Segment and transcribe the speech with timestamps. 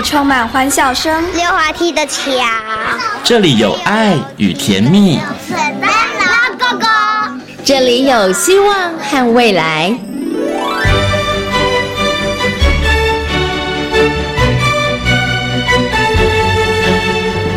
[0.00, 2.22] 里充满欢笑声，溜滑梯的桥，
[3.22, 6.86] 这里有爱与甜蜜，水灯笼哥哥，
[7.62, 9.94] 这里有希望和未来。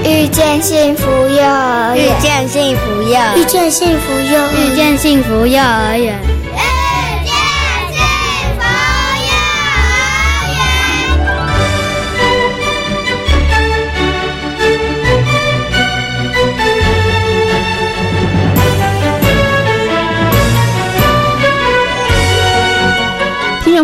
[0.03, 6.32] 遇见幸福幼儿园，遇见幸福幼儿遇见幸福幼遇见幸福幼儿园。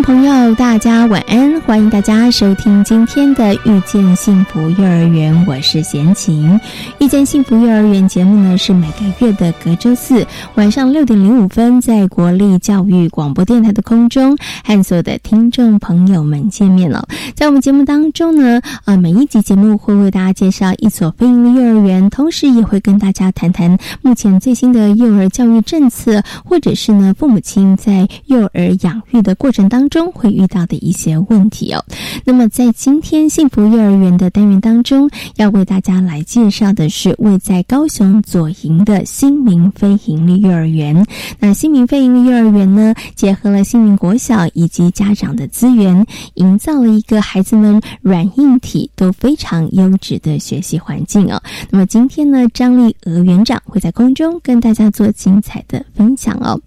[0.09, 1.62] 朋友，大家晚安！
[1.62, 6.50] 欢迎大家收听今天的《遇见幸福幼儿园》，我是贤琴。
[6.98, 17.08] 《遇见幸福幼儿园》节目呢，是每个月的隔周四晚上六点零五分，在国立教育广播电台的空中和所有的听众朋友们见面了。
[17.36, 29.98] 在我们节目当中呢，呃，每一集节目会为大家介绍一所非营利幼儿园，同时也会跟大家谈谈目前最新的幼儿教育政策，或者是呢，父母亲在幼儿养育的过程当中。
[30.00, 31.83] 中会遇到的一些问题哦。
[32.23, 41.05] 那么，在今天幸福幼儿园的单元当中，要为大家来介绍的是位在高雄左营的新民非营利幼儿园。
[41.38, 46.05] 那新民非营利幼儿园呢，结合了新民国小以及家长的资源，
[46.36, 51.42] 营造了一个孩子们软硬体都非常优质的学习环境哦。
[51.70, 56.58] 那么今天呢，张丽娥园长会在空中跟大家做精彩的分享哦。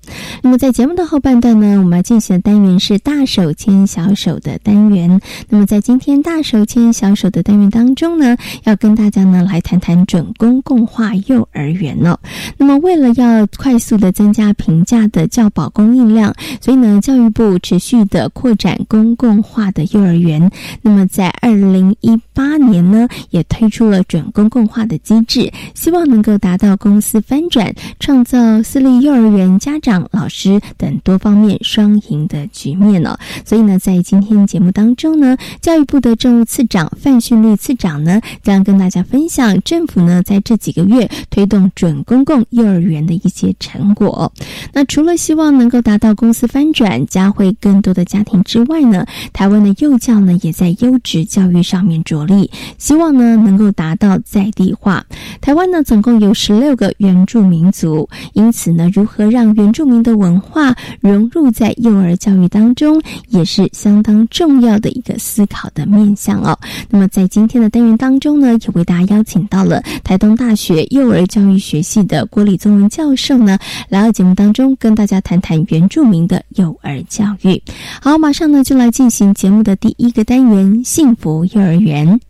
[0.43, 3.22] 那么在节目的后半段呢，我们要进行的单元是大。
[3.23, 12.19] 大手牵小手的单元，那么在今天大手牵小手的单元当中呢，要跟大家呢来谈谈准公共化幼儿园哦。
[12.57, 20.51] 那么为了要快速的增加平价的教保供应量，所以呢，教育部持续的扩展公共化的幼儿园。
[20.83, 33.19] 那么在二零一八年呢，也推出了准公共化的机制，希望能够达到公司翻转，创造私立幼儿园家长、老师等多方面双赢的局面哦。
[33.45, 44.33] 所以呢，在今天节目当中呢，教育部的政务次长范训丽次长呢，将跟大家分享政府呢在这几个月推动准公共幼儿园的一些成果。
[44.73, 55.05] 那除了希望能够达到公司翻转，加会更多的家庭之外呢，台湾的幼教呢也在优质教育上面着力，希望呢能够达到在地化。
[55.41, 62.92] 台湾呢总共有十六个原住民族，因此呢，如何让原住民的文化融入在幼儿教育当中？
[63.29, 66.59] 也是相当重要的一个思考的面向哦。
[66.91, 73.59] 那么在今天的单元当中呢，也为大家邀请到了台东大学幼儿教育学系的郭立宗文教授呢，
[73.89, 77.63] 来到节目当中跟大家谈谈原住民的幼儿教育。
[78.01, 82.21] 好，马上呢就来进行节目的第一个单元——幸福幼儿园。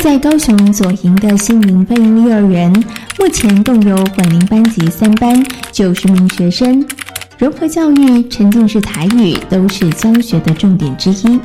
[0.00, 2.72] 在高雄左营的新民飞鹰幼儿园，
[3.18, 6.86] 目前共有混龄班级三班，九十名学生。
[7.36, 11.40] 融合教育、沉浸式台语都是教学的重点之一。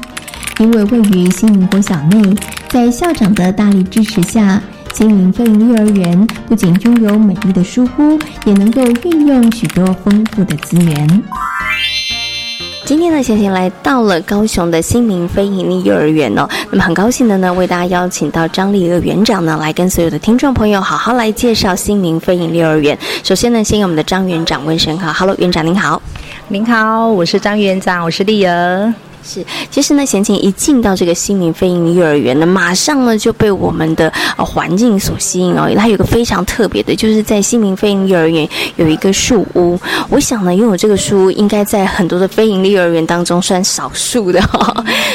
[0.60, 2.22] 因为位于新民国小内，
[2.70, 4.62] 在校长的大力支持下，
[4.94, 11.24] 新民飞鹰幼儿园不仅拥有美丽的书屋，也能够运用许多丰富的资源。
[12.86, 16.46] 今天呢，贤贤来到了高雄的新民非盈利幼儿园哦。
[16.70, 22.98] 那么很高兴的呢，为大家邀请到张丽娥园长呢，来跟所有的听众朋友好好来介绍新民非盈利幼儿园。
[23.24, 26.02] 首先呢，先给我们的张园长问声好，Hello，园长您好。
[26.50, 28.94] 您好，我是张园长，我是丽娥。
[29.24, 35.72] 是，其实呢，贤琴一进到这个新民飞鹰幼儿园呢，马上呢就被我们的呃环境所吸引哦。
[35.78, 39.80] 它有个非常特别的，就是在新民飞鹰幼儿园有一个树屋。
[40.10, 44.42] 我想呢，拥有这个树屋，应该在很多的非营利幼儿园当中算少数的。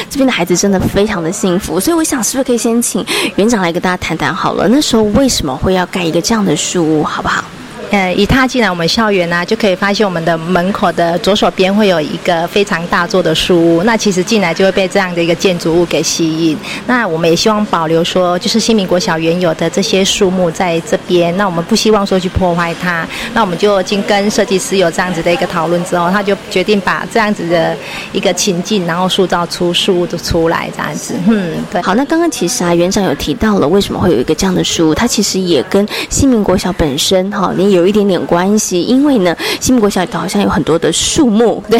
[0.09, 3.05] 这边的孩子真的非常的幸福，所以我想，是不是可以先请
[3.35, 4.67] 园长来跟大家谈谈好了？
[4.67, 7.43] 那时候为什么会要盖一个这样的树屋，好不好？
[7.91, 13.83] 呃，一踏进来我们校园呢，就可以发现我们的门口的左手边会有一个非常大座的书屋。
[13.83, 16.57] 那其实进来就会被这样的一个建筑物给吸引。
[16.85, 21.35] 那我们也希望保留说，就是新民国小原有的这些树木在这边。
[21.35, 23.07] 那我们不希望说去破坏它。
[23.33, 27.75] 那我们就经跟设计师有这样子的一个讨论之后，他就决定把这样子的
[28.11, 31.15] 一个情境，然后塑造出树屋的出来这样子。
[31.27, 31.81] 嗯，对。
[31.81, 37.78] 好，那刚刚其实啊，园长有提到了为什么会有一个这样的书屋，它其实也跟新民国小本身哈，你有。
[37.79, 41.79] 有一点点关系，因为呢，新民国小好像有很多的树木， 对，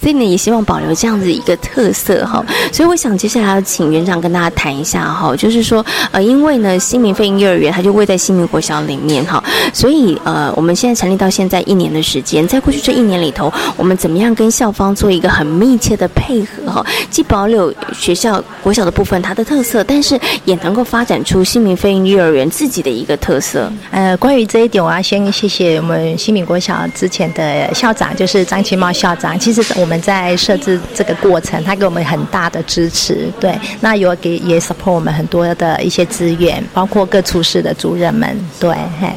[0.00, 2.44] 所以呢也希望保留这样子一个特色哈。
[2.72, 9.42] 所以我想接下来要请园长跟大家谈一下哈，就是说呃，因为呢新民飞鹰幼儿园它就位在新民国小里面哈，
[9.72, 23.70] 所以呃我们现在成立到现在一年的时间，在过去这一年里头，我们怎么样跟校方做一个很密切的配合哈，既保留学校国小的部分它的特色，但是也能够发展出新民飞鹰幼儿园自己的一个特色。
[23.90, 29.38] 呃，关于这一点，我要先谢谢我们新民国小之前的校长，就是张其茂校长。
[29.38, 33.28] 其实我们在设置这个过程，他给我们很大的支持。
[33.40, 38.36] 对，那有给也 support 我们很多的一些资源，包括各处室的主任们。
[38.58, 39.08] 对，嘿，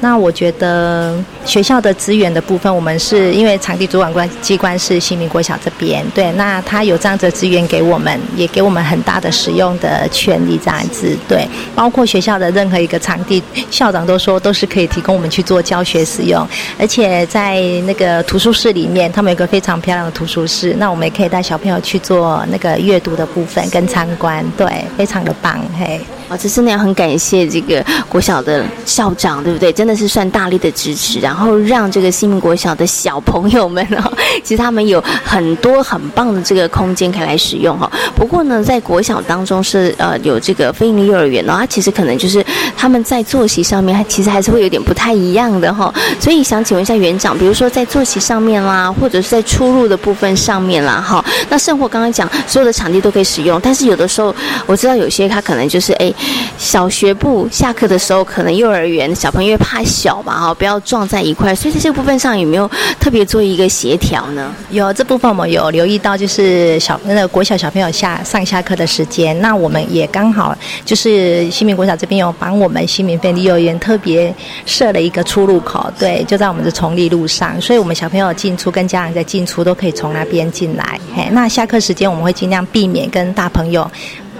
[0.00, 11.16] 那我觉得学校的资源的部分，我们是因为场地主管关机关是新民国小这边，对，那他有这样子的资源给我们，也给我们很大的使用的权利，这样子。
[11.28, 16.44] 对，包括学校的任何一个场地，校长都说都是可以提供我们去做做教学使用，
[16.76, 24.66] 而且在那个图书室里面，他们有个非常漂亮的图书室，那我们也可以带小朋友去做那个阅读的部分跟参观，对，
[24.96, 26.00] 非常的棒，嘿。
[26.28, 29.72] 哦，这真的要很感谢这个国小的校长，对不对？
[29.72, 34.10] 真的是算大力的支持，然后让这个新民国小的小朋友们哦，
[34.42, 37.90] 其实他们有很多很棒的这个空间可以来使用哈。
[38.16, 42.42] 不过呢，在国小当中是呃有这个非营利幼儿园呢，它其实可能就是
[42.74, 45.92] 他们在作息上面，其实还是会有点不太一样的哈。
[46.18, 54.34] 所以想请问一下园长，比如说在作息上面啦，或者是在出入的部分上面啦，哈，那生活刚刚讲所有的场地都可以使用，但是有的时候
[54.64, 56.13] 我知道有些他可能就是哎。
[56.56, 64.54] 小学部下课的时候，可能幼儿园小朋友怕小嘛，哈，不要撞在一块，所以在这个部分上有没有特别做一个协调呢？
[64.70, 74.34] 有这部分我们有留意到，就是小那个国小小朋友下上下课的时间，那我们也刚好就是新民国小这边有帮我们新民便利幼儿园特别
[74.64, 80.98] 设了一个出入口，对，就在我们的崇礼路上，所以我们小朋友进出跟家长在进出都可以从那边进来。
[81.14, 83.90] 嘿，那下课时间我们会尽量避免跟大朋友。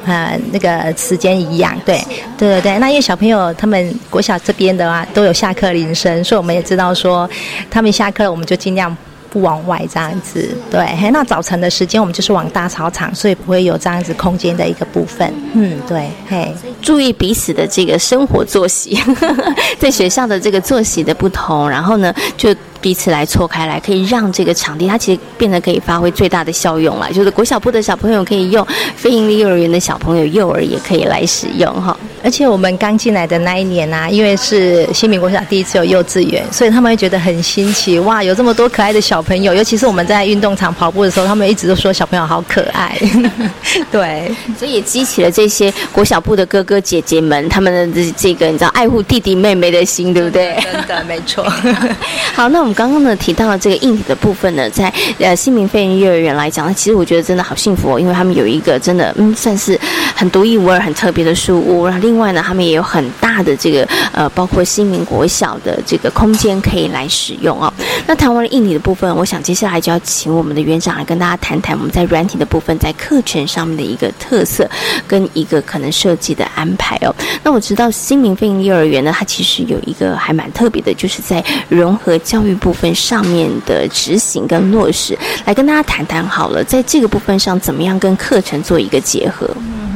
[0.07, 1.99] 呃，那个时间一样，对，
[2.37, 2.79] 对对对。
[2.79, 7.29] 那因为小朋友他们国小这边的话，都有下课铃声，所以我们也知道说，
[7.71, 8.95] 他们下课我们就尽量
[9.31, 10.57] 不往外这样子。
[10.71, 15.33] 对，那早晨的时间我们就是往大操场，所以不会有这样子空间的一个部分。
[15.55, 18.99] 嗯，对，嘿，注意彼此的这个生活作息，
[19.79, 22.55] 在学校的这个作息的不同，然后呢，就。
[22.85, 27.11] 彼此来错开来，可以让这个场地它其实变得可以发挥最大的效用了。
[27.11, 31.97] 就是国小部的小朋友可以用，非营利幼儿园的小朋友幼儿也可以来使用哈。
[32.23, 39.55] 而且我们刚进来的那一年啊，因为是新民国小第一次有幼稚园，所以他们会觉得很新奇哇，有这么多可爱的小朋友。
[39.55, 42.95] 尤其是我们在运动场跑步的时候，他们一直都说小朋友好可爱。
[43.91, 50.55] 对，所以也激起了这些国小部的哥哥姐姐们他们的这这个你知道爱护弟弟妹妹的心，对不对？
[50.71, 51.43] 真的没错。
[52.37, 52.74] 好，那我们。
[52.75, 59.79] 刚刚呢提到了这个硬体的部分呢，在呃新民飞行幼儿园来讲呢，其实我觉得真的好幸福哦，因为他们有一个真的嗯算是
[60.15, 61.87] 很独一无二、很特别的书屋。
[61.87, 67.73] 然后另外呢，他们也有很大的这个呃，包括新民国小的这个空间可以来使用哦。
[68.07, 74.69] 那谈完了硬体的部分，我想接下来就要请我们的园长来跟大家谈谈我们在软体的部分，在课程上面的一个特色
[75.07, 77.15] 跟一个可能设计的安排哦。
[77.45, 82.59] 那我知道新民飞行幼儿园呢，它其实有一个还蛮特别的，就是在融合教育。
[82.65, 85.15] 部分上面的执行跟落实，
[85.45, 89.47] 来跟大家谈谈好了，在这个部分上怎么样跟课程做一个结合？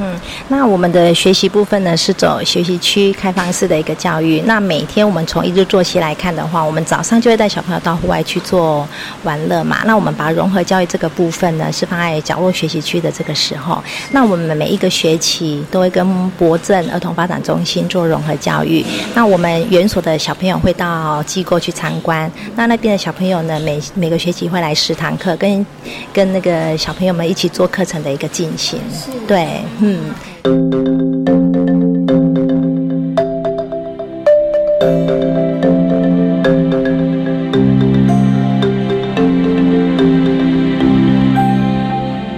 [0.09, 4.41] 嗯，那我们的学习部分呢是走学习区开放式的一个教育。
[4.47, 8.87] 那每天我们从一日作息来看的话，我们早上就会带小朋友到户外去做
[9.25, 9.79] 玩乐嘛。
[9.85, 13.83] 那我们把融合教育这个部分呢是放在角落学习区的这个时候。
[14.13, 18.85] 那我们每一个学期都会跟博正儿童发展中心做融合教育。
[19.15, 22.31] 那我们园所的小朋友会到机构去参观。
[22.57, 25.67] 那那边的小朋友呢，每每个学期会来十堂课，跟
[26.13, 28.79] 跟那个小朋友们一起做课程的一个进行。
[29.27, 29.98] 对，嗯。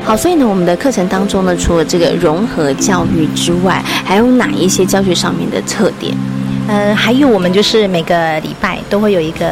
[0.02, 6.16] 好，所以呢，我们的课程当中呢，除了这个融合教育之外，还有哪一些教学上面的特点？
[6.68, 9.46] 嗯，还有我们就是每个礼拜都会有一个。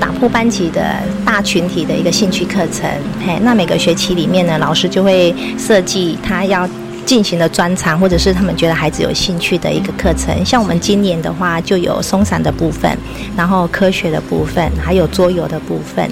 [0.00, 0.82] 打破班级的
[1.24, 2.90] 大群体的一个兴趣课程，
[3.24, 6.68] 嘿，那每个学期里面呢，老师就会设计他要
[7.04, 10.44] 进行的专长，或者是他们觉得孩子有兴趣的一个课程。
[10.44, 12.96] 像我们今年的话，就有松散的部分，
[13.36, 16.10] 然后科学的部分，还有桌游的部分。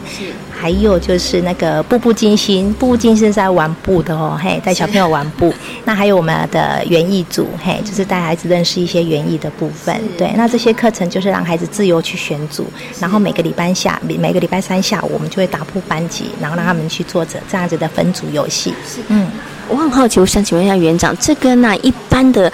[0.53, 5.51] 还有就是那个步步惊心，步步惊心是在玩步的哦，嘿，带小朋友玩步。
[5.87, 9.99] 那还有我们的园艺组，嘿，就是带孩子认识一些园艺的部分。
[10.19, 12.67] 对，那这些课程就是让孩子自由去选组，
[12.99, 18.75] 然后每个礼拜下每每个礼拜三下午，我们就会打破班级，然后让他们去做着这样子的分组游戏。
[19.09, 19.29] 嗯，
[19.71, 22.53] 我很好奇，我想请问一下园长，这跟那一般的。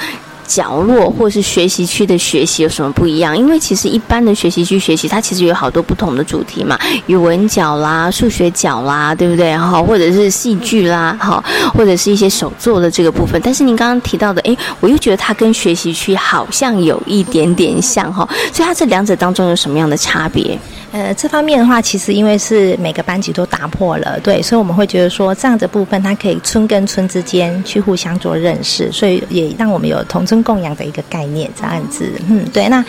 [0.48, 3.36] 角落或是学习区的学习有什么不一样？
[3.36, 9.58] 因为其实一般的学习区学习，它其实有好多不同的主题嘛，语文角啦、数学角啦，对不对？
[9.58, 11.42] 哈，或者是戏剧啦，哈，
[11.74, 13.40] 或者是一些手作的这个部分。
[13.44, 20.56] 但是您刚刚提到的，哎，我又觉得它跟学习区好像有一点点像哈，所以它这两者当中有什么样的差别？
[20.96, 32.66] 呃，这方面的话，其实因为是每个班级都打破了，对，所以我们会觉得说这样的部分，它可以村跟村之间去互相做认识，所以也让我们有同村共养的一个概念，这样子，嗯，对。
[32.70, 32.82] 那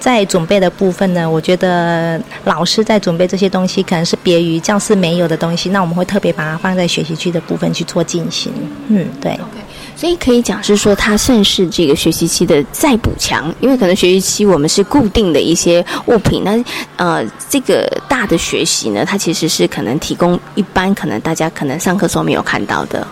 [0.00, 8.52] 在准备的部分呢，我觉得老师在准备这些东西，可能是别于教室没有的东西，那我们会特别把它放在学习区的部分去做进行，
[8.88, 9.38] 嗯，对。
[10.02, 16.60] 所以可以讲是说，它算是这个学习期的再补强，因为可能学习期我们是固定的一些物品，那
[16.96, 23.06] 呃，这个大的学习呢，它其实是可能提供一般可能大家可能上课时候没有看到的。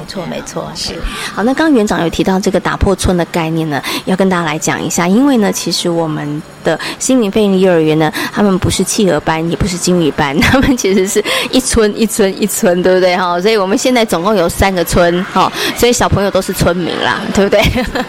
[0.00, 0.94] 没错，没错，是
[1.34, 1.42] 好。
[1.42, 6.42] 那刚刚园长有提到这个打破村的概念呢，要跟大家来讲一下，因为呢，其实我们。
[6.66, 13.40] 的新民飞营幼儿园呢，他们不是企鹅班，也不是金鱼班，他们其实是一村一村一村，对不对哈？
[13.40, 17.62] 所以我们现在总共有三个村哈，所以小朋友都是村民啦， 对不对？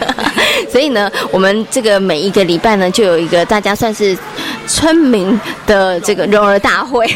[0.74, 4.18] 所以呢，我们这个每一个礼拜呢，就有一个大家算是
[4.66, 7.08] 村民的这个幼儿大会，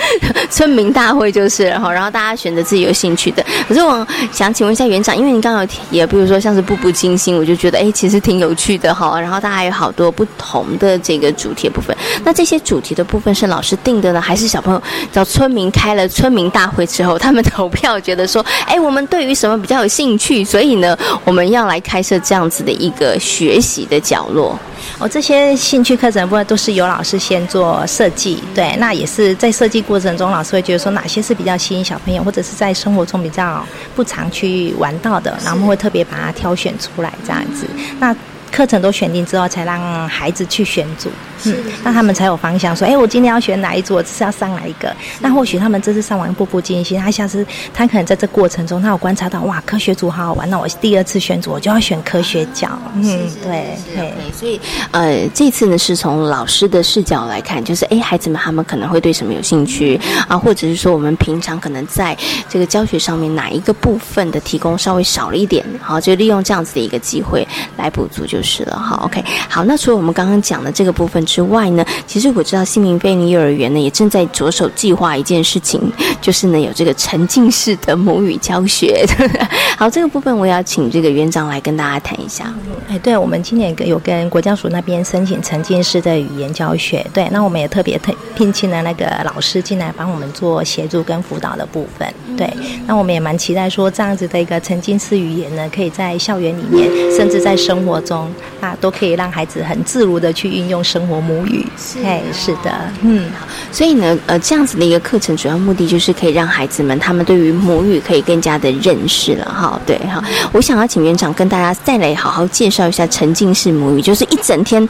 [0.48, 3.44] 村民大会就是哈，然后大家选择自己有兴趣的。
[3.68, 9.20] 可是我想请问一下园长，因为你刚刚有也比如说像是步步惊心，我就觉得哎，其实挺有趣的哈。
[9.20, 10.86] 然后大家有好多不同的。
[10.86, 14.80] 的这个主题部分，那这些主题的部分是老师定的呢，还是小朋友
[15.10, 24.56] 找村民开了村民大会之后，他们投票觉得说，哎，我们对于什么比较有兴趣，所以呢，我们要来开设这样子的一个学习的角落。
[24.98, 37.66] 哦，这些兴趣课程部分都是由老师先做设计，对，那也是在设计过程中，老师会觉得说哪些是比较吸引小朋友，或者是在生活中比较不常去玩到的，然后会特别把它挑选出来这样子。
[37.98, 38.14] 那
[38.50, 41.10] 课程都选定之后，才让孩子去选组。
[41.44, 44.94] 嗯，那他们才有方向，说，哎，我今天要选哪一组，我这次要上哪一个？
[45.20, 52.78] 那或许他们这次上完步步惊心，他下次他可能在这过程中，他有观察到，哇，科学组好好玩，那我第二次选组，我就要选科学角。
[52.94, 53.02] 嗯，
[53.42, 54.12] 对对。
[54.32, 54.58] 所以，
[54.92, 60.38] 呃，这次呢是从老师的视角来看，就是，哎，孩子们他们可能会对什么有兴趣啊？
[60.38, 62.16] 或者是说，我们平常可能在
[62.48, 68.78] 这个教学上面哪一个部分的提供稍微少了一点，好，就利用这样子的一个机会来补足就是了。
[68.78, 71.16] 哈，OK，好，那除了我们刚刚讲的这个部分。
[71.26, 75.80] 之外呢，其实我知道新民贝尼幼儿园呢也正在着手计划一件事情，
[76.20, 79.04] 就是呢有这个沉浸式的母语教学。
[79.76, 82.54] 好，这个部分我要请这个园长来跟大家谈一下。
[82.88, 87.04] 哎，对，我们今年有跟国家署那边申请沉浸式的语言教学。
[87.12, 92.08] 对，那我们也特别特聘请了那个老师进来帮我们做协助跟辅导的部分。
[92.36, 92.48] 对，
[92.86, 98.25] 那我们也蛮期待说这样子的一个沉浸式语言呢，可以在校园里面，甚至在生活中
[98.60, 101.16] 啊，都可以让孩子很自如的去运用生活。
[101.26, 101.66] 母语，
[102.04, 103.24] 哎，是的，嗯，
[103.72, 114.86] 所以呢，呃，这样子的一个课程，主要目的就是可以让孩子们他们对于母语可以更加的认识了，哈，对，哈，我想要请园长跟大家再来好好介绍一下沉浸式母语，就是一整天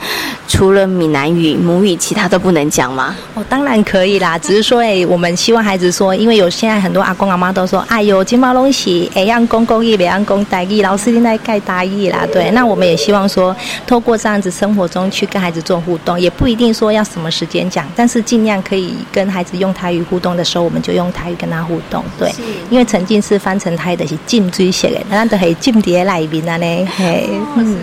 [0.49, 3.15] 除了闽南语母语，其他都不能讲吗？
[3.35, 13.55] 哦，当然可以啦，只是说，哎，我们希望孩子说，因为有现在很多阿公阿妈都说，哎呦，金毛东西，哎，让公公义，别让公大义，老师应该盖大意啦，对，那我们也希望说，
[13.87, 16.19] 透过这样子生活中去跟孩子做互动。
[16.21, 22.05] 也不一定说要什么时间讲，但是尽量可以跟孩子用台语互动的时候，我们就用台语跟他互动。
[22.19, 22.33] 对，
[22.71, 27.77] 因为沉浸式翻成台的是浸水写的，那都系浸碟内面啊呢，嘿，嗯。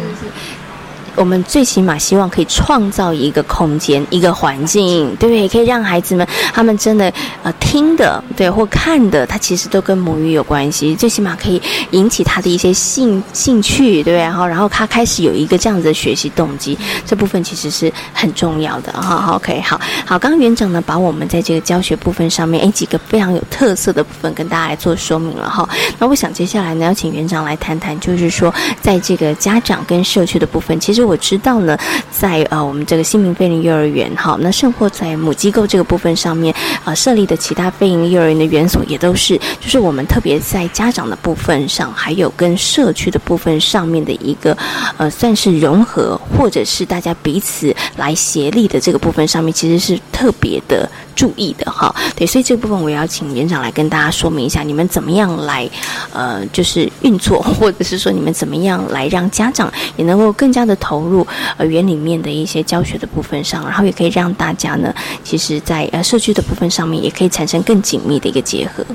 [1.15, 5.48] 我们最起码希望可以创造一个空间、一个环境，对不对？
[5.48, 7.12] 可以让孩子们他们真的
[7.43, 10.96] 呃听的，对或看的，他其实都跟母语有关系。
[10.96, 14.17] 最起码可以引起他的一些兴兴趣，对不对？
[14.17, 18.91] 然后，然后他开始有一个这样子的学习动机，这部分其实是很重要的。
[18.93, 20.17] 哈，OK，好好。
[20.17, 25.67] 刚刚园长呢，把我们在这个教学部分上面，诶几个非常有特色的部分跟大家来做说明了哈。
[26.00, 28.51] 那我想接下来呢，要请园长来谈谈，就是说
[28.82, 31.02] 在这个家长跟社区的部分，其实。
[31.03, 31.77] 我知道呢，
[32.12, 44.57] 在呃我们这个新民飞林幼儿园哈，那甚或在母机构这个部分上面啊设立的其他飞林幼儿园的园所也都是，就是我们特别在家长的部分上，还有跟社区的部分上面的一个
[44.98, 51.93] 呃算是融合，或者是大家彼此来协力的这个部分上面，其实是特别的注意的哈。
[52.15, 55.70] 对，所以这部分我也要请园长来跟大家说明一下，你们怎么样来
[56.12, 61.25] 呃，就是运作，或者是说你们怎么样来让家长也能够更加的投入
[61.58, 64.93] 呃园里面的一些教学的部分上，然后也可以让大家呢，
[65.24, 68.86] 其实在呃社区的部分上面也可以产生更紧密的一个结合。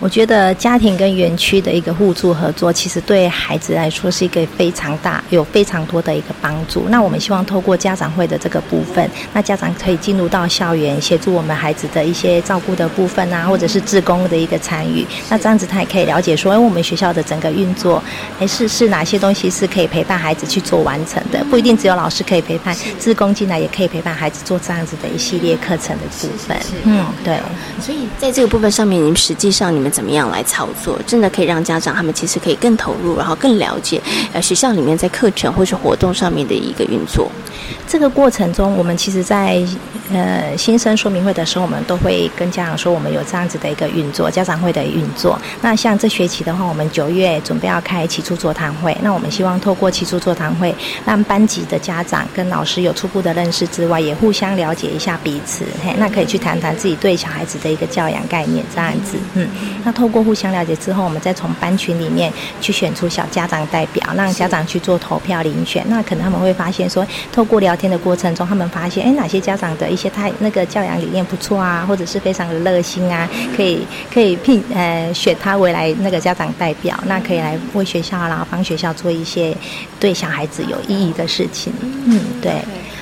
[0.00, 6.86] 我觉得家庭跟园区的一个互助合作，其实对孩子来说是一个非常大、有非常多的一个帮助。
[6.88, 15.06] 那我们希望透过家长会的这个部分，那家长可以进入到校园，协助我们孩子的一些照顾的部分啊，或者是志工的一个参与。
[15.28, 18.02] 那这样子他也可以了解说，哎，我们学校的整个运作，
[18.38, 21.44] 哎，是是哪些东西是可以陪伴孩子去做完成的？
[21.50, 26.56] 不一定只有老师可以陪伴，志工进来也可以陪伴孩子做这样子的一系列课程的部分。
[26.84, 27.38] 嗯，对。
[27.80, 30.98] 所以在这个部分上面，你们实际上你们怎么样来操作？
[31.06, 34.00] 真的可以让家长他们其实可以更投入，然后更了解
[34.32, 37.30] 呃学校里面在课程或是活动上面的一个运作。
[37.86, 39.60] 这个过程中，我们其实，在
[40.12, 45.38] 呃新生说明会的时候，我们都会跟家长说，我们有这样子的一个运作，家长会的运作。
[45.60, 50.74] 那像这学期的话，我们九月准备要开起初座谈会，那我们希望透过起初座谈会，
[51.04, 55.64] 让班级的家长跟老师有初步的认识之外，也互相了解一下彼此。
[55.84, 59.16] 嘿，那可以去谈谈自己对小孩子的一个教养概念，这样子。
[59.34, 59.48] 嗯，
[59.84, 65.84] 那透过互相了解之后，我们再从班群里面去选出小家长代表，让家长去做投票遴选。
[65.88, 79.56] 那可能他们会发现说，透过聊天的过程中，他们发现，哎，哪些家长的一些他那个教养理念不错啊，或者是非常的热心啊，可以可以聘呃选他为来那个家长代表，那可以来为学校然后帮学校做一些
[79.98, 81.72] 对小孩子有意义的事情。
[82.06, 82.52] 嗯，对。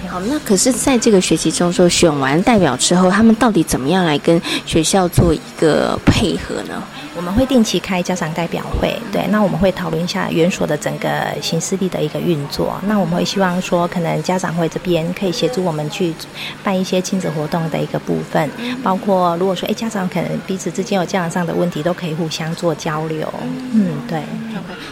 [0.09, 6.83] 好，那可是在这个学期中，说选完代表之后，他们到底怎么样来跟学校做一个配合呢？
[7.19, 11.09] 我们会定期开家长代表会，对，那我们会讨论一下园所的整个
[11.43, 12.81] 行事力的一个运作。
[12.87, 16.15] 那我们会希望说，可能家长会这边可以协助我们去
[16.63, 18.49] 办一些亲子活动的一个部分，
[18.85, 23.29] 包括如果说，哎，家长可能彼此之间有教养上的问题，都可以互相做交流。
[23.73, 24.23] 嗯，对。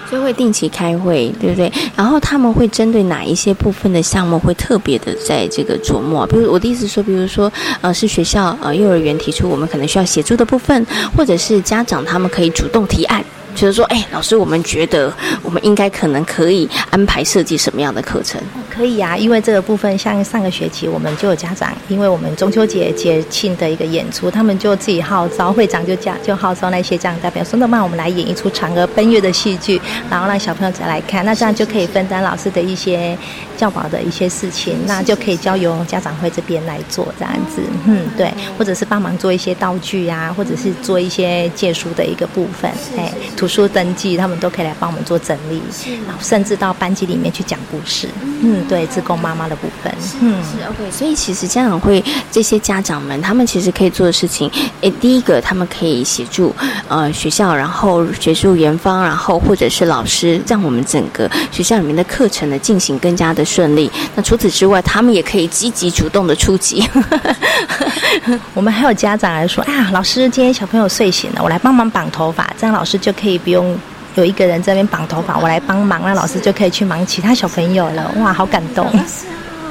[0.09, 1.71] 所以会定期开会，对不对？
[1.97, 6.25] 然后他们会针对哪一些部分的项目会特别的在这个琢磨？
[6.27, 13.23] 比如我的意思说，比如说，呃，是学校呃幼儿园提出我们可能需要协助的部分，或者是家长他他们可以主动提案。
[13.57, 18.41] 觉得说，哎，老师，我们觉得我们应该可能可以安排设计什么样的课程？
[18.69, 33.17] 可以啊，因为这个部分，像上个学期我们就有家长，因为我们中秋节节庆的一个演出，他们就自己号召会长就叫就号召那些家长代表说，那么我们来演一出嫦娥奔月的戏剧，然后让小朋友再来看，那这样就可以分担老师的一些
[33.57, 43.11] 教保的一些事情，那就可以交由家长会这边来做这样子，嗯，对，或者是帮忙做一些道具啊，或者是做一些借书的一个部分，哎。
[43.37, 45.63] 图书登记，他们都可以来帮我们做整理，
[46.07, 48.09] 然后甚至到班级里面去讲故事。
[48.43, 49.93] 嗯，对，自贡妈妈的部分。
[50.21, 50.91] 嗯，是 OK。
[50.91, 54.51] 所以其实家长会这些家长们，他们其实可以做的事情，
[54.83, 56.55] 诶，第一个他们可以协助
[56.89, 63.91] 呃学校，然后学术园方，然后或者是老师，让我们整个学校里面的课程呢进行更加的顺利。
[64.15, 66.87] 那除此之外，他们也可以积极主动的出击。
[68.55, 73.36] 我们还有家长来说，啊，老师今天小朋友睡醒了，我来帮忙绑头发，这样老师就可以。
[73.39, 73.77] 不用
[74.15, 78.11] 有一个人在那边绑头发，我来帮忙，那老师就可以去忙其他小朋友了。
[78.19, 78.87] 哇，好感动！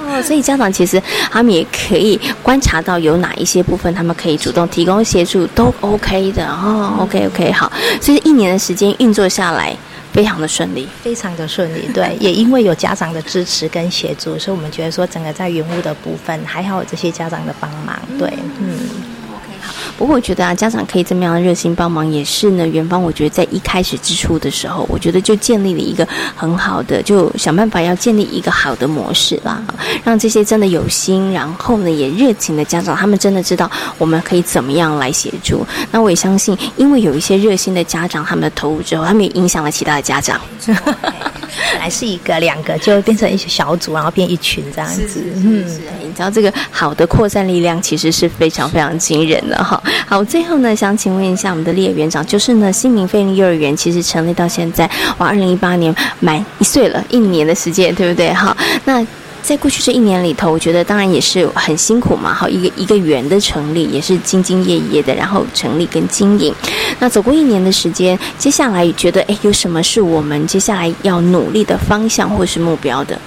[0.07, 1.01] 哦，所以家长其实
[1.31, 6.97] 他们也可以观察到有哪一些部分，他们可以主动提供协助，都 OK 的哦。
[6.99, 9.75] OK OK，好，所以一年的时间运作下来，
[10.13, 11.89] 非常的顺利，非常的顺利。
[11.91, 17.97] 对， 也因为有家长的支持跟协助，所以我们觉得说整个在云雾的部分，还好有这些家长的帮忙。
[18.19, 18.77] 对，嗯。
[19.97, 22.67] 不过我觉得啊，家长可以这么样热心帮忙，也是呢。
[22.67, 26.05] 元芳我觉得在一开始之初的时候，我觉得就建立了一个
[26.35, 29.63] 很好的，就想办法要建立一个好的模式啦，
[30.03, 35.65] 让这些真的有心，然后呢也热情的家长，他们真的知道我们可以怎么样来协助。
[35.91, 40.41] 那我也相信，因为有一些热心的家长，他们的投入之后，他们也影响了其他的家长。
[41.71, 45.23] 本来是一个、两个，就变成一些小组，然后变一群这样子。
[45.35, 45.65] 嗯，
[46.03, 49.81] 你知道这个好的扩散力量其实是非常非常惊人的哈。
[50.07, 58.33] 好，最后呢，想请问一下我们的列园长，就是呢，新民飞利幼儿园其实成立到现在，哇，二零一八年满一岁了，一年的时间，对不对？
[58.33, 59.05] 好，那。
[59.45, 62.33] 在过去这一年里头，我觉得当然也是很辛苦嘛。
[62.33, 66.51] 好，一个一个园的成立也是兢兢业业的，然后成立跟经营。
[66.97, 73.21] 那走过一年的时间，接下来觉得哎，有什么是我们接下来要努力的方向或是目标的？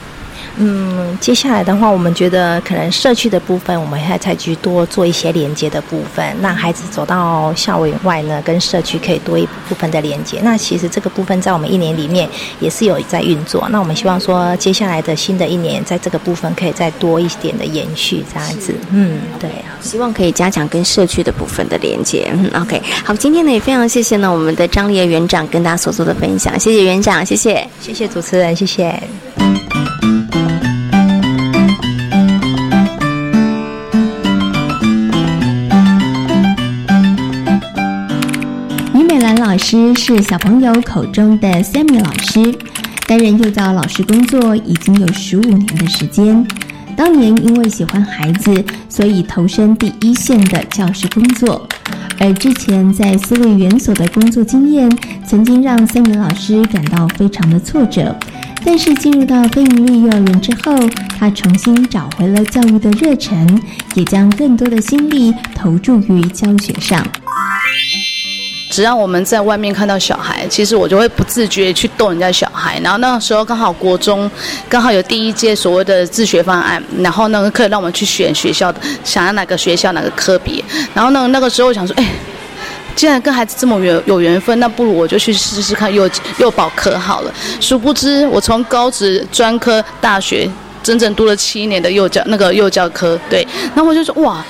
[0.61, 10.40] 嗯，接下来的话，我们觉得可能社区的部分，我们还采取多做一些连接的部分，让孩子走到校园外呢，跟社区可以多一部分的连接。
[10.42, 13.68] 那其实这个部分在我们一年里面也是有在运作。
[13.71, 18.75] 那我们希望说，接下来的新的一年，在这个部分可以再多一点的延续，这样子。
[18.90, 22.29] 嗯，对啊，希望可以加强跟社区的部分的连接。
[22.33, 29.01] 嗯，OK，好，今天呢也非常谢谢呢我们的张丽园长跟大家所做的分享，谢谢园长，谢谢，谢谢主持人，谢谢。
[39.70, 42.59] 师是小朋友口中的 Sammy 老师，
[43.07, 46.42] 担任幼教老师工作已经有十五年的时间。
[46.96, 51.68] 当年因为喜欢孩子，所以投身第一线的教师工作。
[52.18, 54.90] 而之前在私立园所的工作经验，
[55.26, 58.16] 曾经让 Sammy 老师感到非常的挫折。
[58.64, 60.74] 但是进入到非营利幼儿园之后，
[61.18, 63.61] 他重新找回了教育的热忱，
[63.92, 67.07] 也将更多的心力投注于教学上。
[68.79, 72.79] 只要我们在外面看到小孩，其实我就会不自觉去逗人家小孩。
[72.81, 74.31] 然后那个时候刚好国中
[74.69, 80.62] 刚好有第一届所谓的自学方案，然后那个课让我们去选学校的，想要哪个学校哪个科别。
[80.95, 82.07] 然后呢那个时候我想说，哎，
[82.95, 87.35] 既然跟孩子这么缘有缘分，那不如我就去试试看幼幼保科好了。
[87.59, 90.49] 殊不知我从高职、专科、大学，
[90.85, 93.45] 整整读了七年的幼教那个幼教科，对。
[93.75, 94.45] 那我就说哇，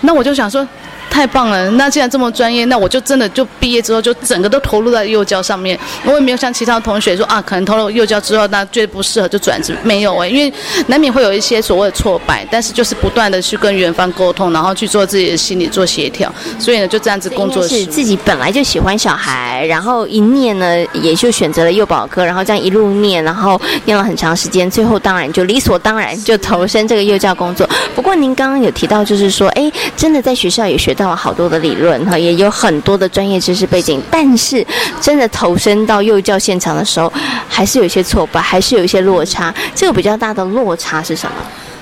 [0.00, 0.66] 那我就想说。
[1.10, 1.70] 太棒了！
[1.72, 5.78] 那既然这么专业，那我就真的就毕业之后就整个都投入在幼教上面。
[6.04, 9.76] 我也没有像其他同学说啊，可能投入幼教之后，那觉得不适合就转职。
[9.82, 10.52] 没有哎，因为
[10.86, 12.72] 难免会有一些所谓的挫败，但是。
[12.72, 12.94] 就是。
[13.00, 16.32] 不断的去跟园方沟通，然后去做自己的心理做协调。
[16.58, 17.86] 所以呢，就这样子工作是。
[17.86, 27.68] 自己本来就喜欢小孩，然后一念呢也就选择了幼保科，然后这样一路念，然后念了很长时间，最后当然就理所当然就投身这个幼教工作。
[27.94, 29.28] 不过您刚刚有提到，就是。
[29.30, 30.92] 说，哎，真的在学校也学。
[30.98, 34.66] 到了好多的理论哈，也有很多的专业知识背景，但是
[35.00, 37.10] 真的投身到幼教现场的时候，
[37.48, 39.54] 还是有一些挫败，还是有一些落差。
[39.74, 41.36] 这个比较大的落差是什么？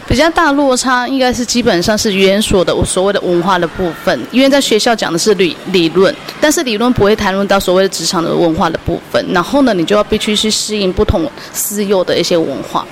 [0.07, 9.27] 比较大落差应该是基本上是园所的所谓的文化的部分，因为在学校讲的是理理论，但是理论不会谈论到所谓的职场的文化的部分。
[9.33, 12.87] 然后呢，你就要必须去适应不同私幼的一些文化，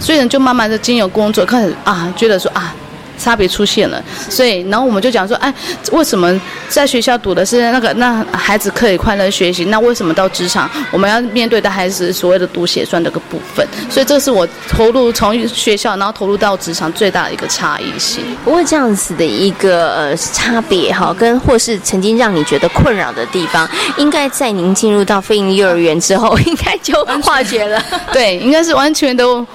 [0.00, 2.74] 所以呢，就慢慢的经由工作开始啊，觉得说啊。
[3.18, 5.52] 差别出现了，所以然后我们就讲说，哎，
[5.92, 13.66] 为什么在学校读的是那个，那孩子可以快乐学习，那为什么到职场我们要面对的还是所谓的读写算这个部分？
[13.88, 18.24] 所以这是我投入从学校然后投入到职场最大的一个差异性。
[18.44, 27.82] 不过这样子的一个呃差别哈，跟或是曾经让你觉得困扰的地方，应该在您进入到飞鹰幼儿园之后，应该就化解了。
[28.12, 29.46] 对，应该是完全都。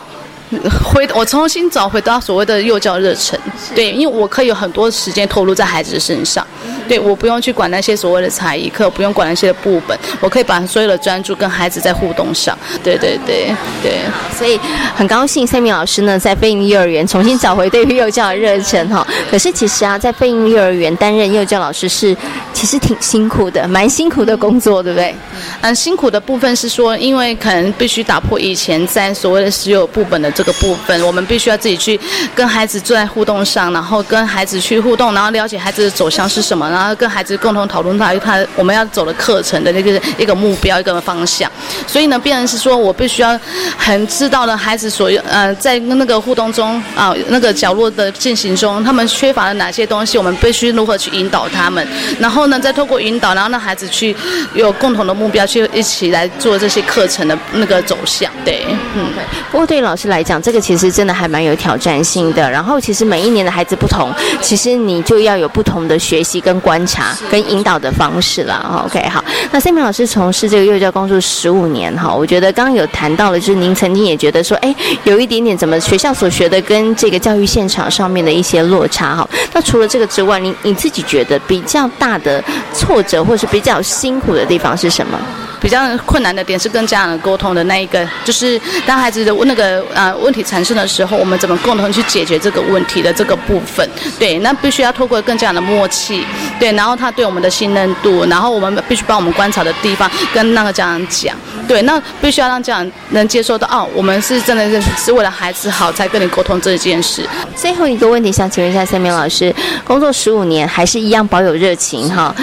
[0.84, 3.38] 回我重新找回到所谓的幼教热忱，
[3.76, 6.46] 对，因为我可以有很多时间投入在孩子身上，
[6.88, 14.00] 对，我不用去管那些所谓的才艺课，不用管那些部本，我可以把所有的专注跟孩子在互动上，对对对对。
[14.38, 14.58] 所以
[14.96, 19.06] 很高兴赛明老师呢在飞鹰幼儿园重新找回对于幼教的热忱哈。
[19.30, 22.16] 可是其实啊，在飞鹰幼儿园担任幼教老师是
[22.54, 25.14] 其实挺辛苦的，蛮辛苦的工作，对不对？
[25.60, 30.32] 嗯，辛苦的部分是说，因为可能必须打破以前在所谓的实有部本的。
[30.38, 32.00] 这个部分，我们必须要自己去
[32.36, 41.52] 跟孩子坐在互动上，然后跟孩子去互动，然后了解孩子的走向是什么，然后跟孩子共同讨论他他我们要走的课程的那个一个目标一个方向。
[41.88, 43.40] 所以呢，变成是说我必须要
[43.76, 51.88] 很知道了孩子所有呃在那个互动中啊那个角落的进行中，他们缺乏了哪些东西，我们必须如何去引导他们。
[52.20, 54.16] 然后呢，再透过引导，然后让孩子去
[54.54, 58.32] 有共同的目标，去一起来做这些课程的那个走向。
[58.46, 59.08] 对，嗯，
[59.50, 60.27] 不过对老师来。
[60.28, 64.12] 讲这个其实真的还蛮有挑战性的，然后其实每一年的孩子不同，
[64.42, 68.84] 其实你就要有不同的学习跟观察跟引导的方式了。
[68.86, 79.26] OK，好，那三明老师从事这个幼教工作十五年哈，我觉得刚刚有谈到了，就是您曾经也觉得说，哎，有一点点怎么学校所学的跟这个教育现场上面的一些落差哈。
[79.54, 85.18] 那除了这个之外，你你自己觉得比较大的挫折或是比较辛苦的地方是什么？
[85.60, 93.88] 比较困难的点是跟家长沟通的那一个，就是当孩子的那个呃问题产生的时候，我们怎么共同去解决这个问题的这个部分。
[94.20, 96.26] 对，那必须要透过更加的默契，
[96.60, 101.36] 对，然后他对我们的信任度，然后我们必须把我们观察的地方跟那个家长讲，
[101.68, 107.28] 对，那必须要让家长能接受到，哦，我们是真的是是为了孩子好才跟你沟通这件事。
[107.56, 112.34] 最后一个问题想请问一下三明老师，工作十五年还是一样保有热情哈？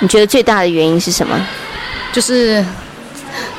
[0.00, 1.38] 你觉得最大的原因是什么？
[2.14, 2.64] 就是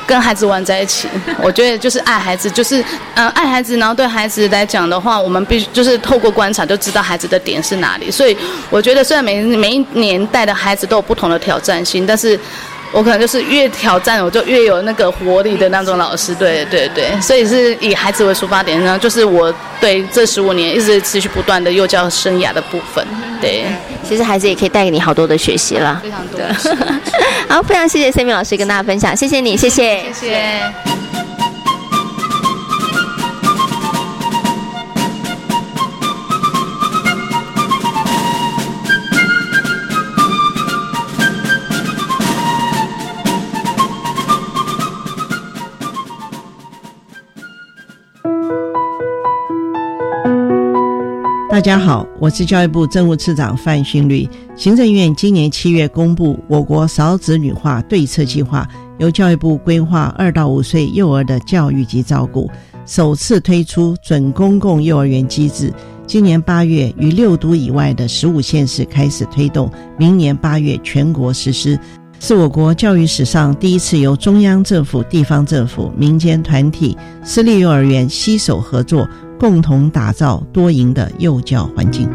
[0.08, 1.08] 跟孩子玩在一起。
[1.39, 2.84] 我觉得就是爱孩子，就是
[3.15, 8.10] 嗯爱孩子，然后对孩子来讲的话，我们必须就是透过观察就知道孩子的点是哪里。
[8.10, 8.36] 所以
[8.70, 12.39] 我觉得虽然每每一年带的孩子都有不同的挑战性，但是。
[12.95, 23.05] 我可能就是越挑战，我就越有那个活力的那种老师，对对对，所以是以孩子为出发点呢，就是我对这十五年一直持续不断的幼教生涯的部分，
[23.41, 23.65] 对，
[24.08, 26.39] 其实孩子也可以带给你好多的学习了，非常多。
[27.53, 31.55] 好，非常谢谢 Sammy 老师跟大家分享，谢谢你，谢谢，谢谢。
[51.65, 54.30] 家好，我是教育部政务次长范训律。
[54.56, 62.47] 行政院今年七月公布我国少子女化对策计划，由教育部规划二到五岁幼儿的教育及照顾，
[62.86, 65.73] 首次推出准公共幼儿园机制。
[66.06, 71.80] 今年八月于六都以外的十五县市开始推动，明年八月全国实施，
[72.19, 79.10] 是我国教育史上第一次由中央政府、地方政府、民间团体、私立幼儿园携手合作。
[79.39, 82.10] 共同打造多赢的幼教环境。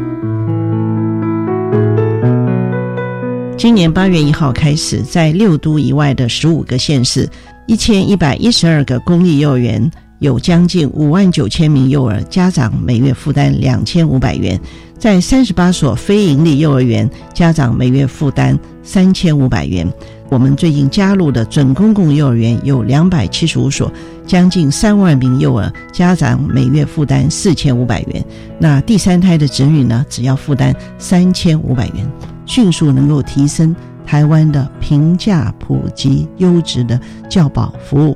[3.57, 7.29] 今年八月一号开始，在六都以外的十五个县市，
[7.67, 14.57] 一千一百一十二个公立幼儿园，有将近五万九千名幼儿家长每月负担两千五百元；
[14.97, 19.87] 在三十八所非营利幼儿园，家长每月负担三千五百元。
[20.27, 23.91] 我们最近加入的准公共幼儿园有两百七十五所，
[24.31, 28.25] 将近三万名幼儿家长每月负担四千五百元。
[28.57, 32.09] 那第三胎的子女呢，只要负担三千五百元，
[32.45, 38.15] 迅速能够提升台湾的平价、普及、优质的教保服务。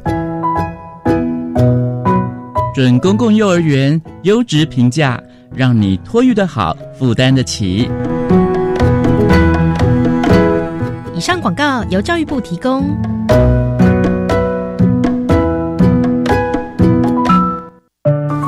[2.73, 5.21] 准公共幼儿园优质评价，
[5.53, 7.89] 让你托育的好，负担得起。
[11.13, 12.95] 以上广告由教育部提供。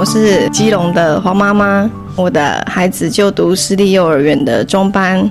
[0.09, 5.29] 是基隆的黄妈妈，我的孩子就读私立幼儿园的中班。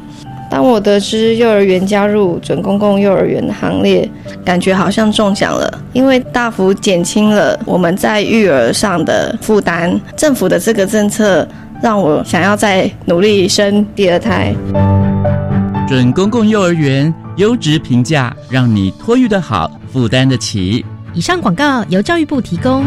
[0.51, 4.09] 当我得知幼儿园加入准公共幼儿园的行列，
[4.45, 9.99] 感觉好像中奖了，因为大幅减轻了我们在育儿上的负担。
[10.15, 11.49] 政府的这个政策
[11.83, 14.55] 让我想要再努力生第二胎。
[15.89, 17.13] 准公共幼儿园。
[17.37, 20.83] 优质评价，让你托育的好，负担得起。
[21.13, 22.83] 以上广告由教育部提供。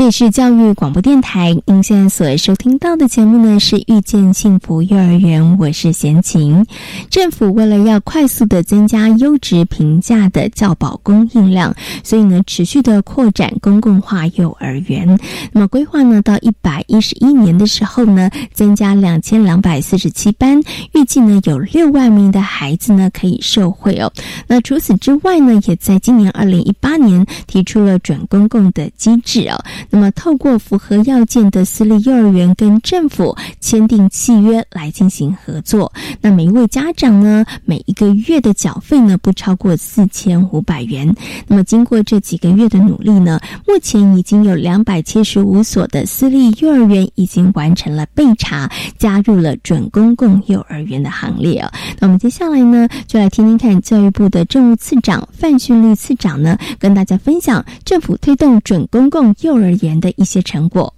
[0.00, 6.64] 这里是教育广播电台，您现在所收听到的节目呢是遇见幸福幼儿园，我是贤琴。
[7.10, 15.06] 政府为了要快速的增加优质平价的教保供应量，所以呢持续的扩展公共化幼儿园。
[15.52, 20.58] 那么规划呢到一百一十一年的时候呢，增加两千两百四十七班，
[20.94, 24.10] 预计呢有六万名的孩子呢可以受惠哦。
[24.46, 29.62] 那除此之外呢，也在今年二零一八年提出了准公共的机制哦。
[29.90, 35.92] 那么，透过符合要件的私立幼儿园跟政府签订契约来进行合作。
[36.20, 41.12] 那每一位家长呢，每一个月的缴费呢不超过四千五百元。
[41.48, 51.72] 那么，经过这几个月的努力呢，目前已经有两百七十五所的私立幼儿园已经完成了备查，加入了准公共幼儿园的行列哦。
[51.98, 59.76] 那我们接下来呢，就来听听看教育部的政务次长范训律次长呢，跟大家分享政府推动准公共幼儿。
[59.80, 60.92] 研的一些成果。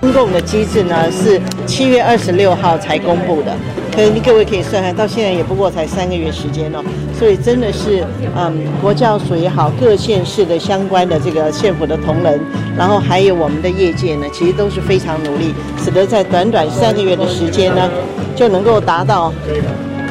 [0.00, 3.56] 公共的机制呢是七月二十六号才公布的，
[3.90, 6.78] 可能各位可以算算，到现在也不过才三个月时间哦，
[7.18, 8.04] 所以真的是
[8.36, 12.38] 嗯，国教署也好，各县市的相关的这个县府的同仁，
[12.76, 17.90] 然后还有我们的业界呢，其实都是非常努力，使得在短短三个月的时间呢，
[18.36, 19.32] 就能够达到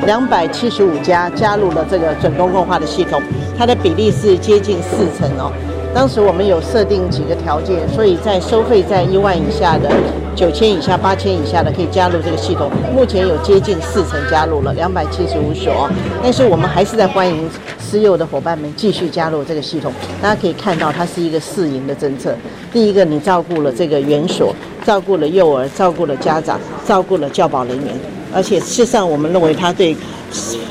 [0.05, 3.21] 两百七十五家加入了这个准公共化的系统。
[3.57, 5.51] 它的比例是接近四成哦。
[5.93, 9.87] 当时我们有设定几个条件，所以在收费在一万以下的、
[10.35, 12.71] 九千以下、八千以下的可以加入这个系统。
[12.95, 15.87] 目前有接近四成加入了，两百七十五所。
[16.23, 19.93] 但是我们还是在欢迎私幼的伙伴们继续加入这个系统。
[20.19, 22.35] 大家可以看到，它是一个试营的政策。
[22.73, 24.53] 第一个，你照顾了这个园所。
[24.85, 27.87] 照顾了幼儿，照顾了家长，照顾了教保人员，
[28.33, 29.95] 而且事实上，我们认为他对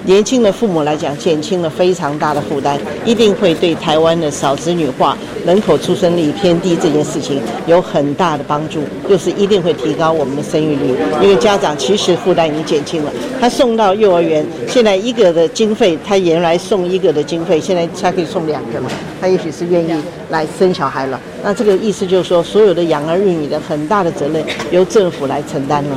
[0.04, 10.94] 年轻的父母来讲，减轻了非常大的负担，一定会对台湾的少子女化、人口出生率偏低这件事情有很大的帮助，就是一定会提高我们的生育率。
[11.22, 13.10] 因为家长其实负担已经减轻了，
[13.40, 19.90] 他送到幼儿园，现在一个的经费，他原来送一个的经费，现在他可以送两个嘛，他也许是愿意
[20.28, 21.18] 来生小孩了。
[21.42, 25.96] 那这个意思就是说，所有的养儿育女的很大的责任由政府来承担了。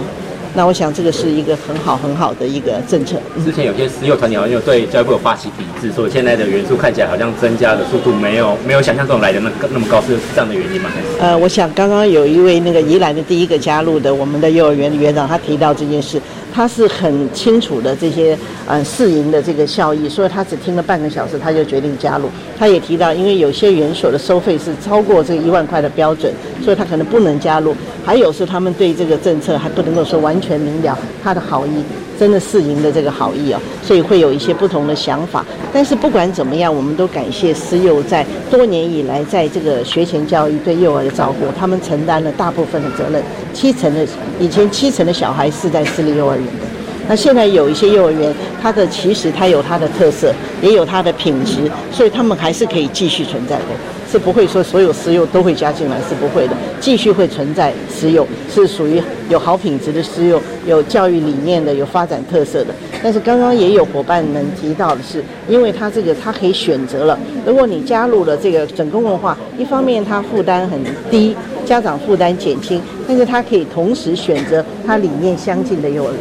[0.57, 3.17] 那我想这个是一个很好很好的一个政策。
[3.43, 10.89] 之前有些私幼团体好像有对教育部有发起抵制，说现在的元素看起来好像增加的速度没有没有想象中来的那那么高，是这样的原因吗？
[11.19, 16.21] 呃，我想刚刚有一位那个宜兰的第一个加入的我们的幼儿园的园长，他提到这件事。
[16.55, 22.29] 他是很清楚的这些呃试营的这个效益，所以他只听了半个小时，他就决定加入。
[22.57, 27.75] 他也提到，因为有些园所的收费是超过这一万块的标准，所以他可能不能加入。
[28.05, 31.83] 还有是他们对这个政策还不能够说完全明了他的好意。
[32.17, 35.45] 真的试营的这个好意哦，所以会有一些不同的想法。
[35.73, 43.21] 但是不管怎么样，我们都感谢私幼在多年以来在这个学前教育对幼儿的照顾，他们承担了大部分的责任。
[43.53, 44.07] 七成的
[44.39, 46.44] 以前七成的小孩是在私立幼儿园
[47.07, 53.65] 那现在有一些幼儿园，它的其实它有它的特色，也有它的品质，所以他们还是可以继续存在的。
[54.15, 62.73] 是不会说所有私幼都会加进来，是不会的，继续会存在私幼，是属于有好品质的私幼，有教育理念的，有发展特色的。
[63.03, 70.79] 但是刚刚也有伙伴们提到的是，因为他这个他可以选择了，如果你加入了这个整公文化，一方面他负担很
[71.11, 76.19] 低，家长负担减轻，但是他可以同时选择他理念相近的幼儿园。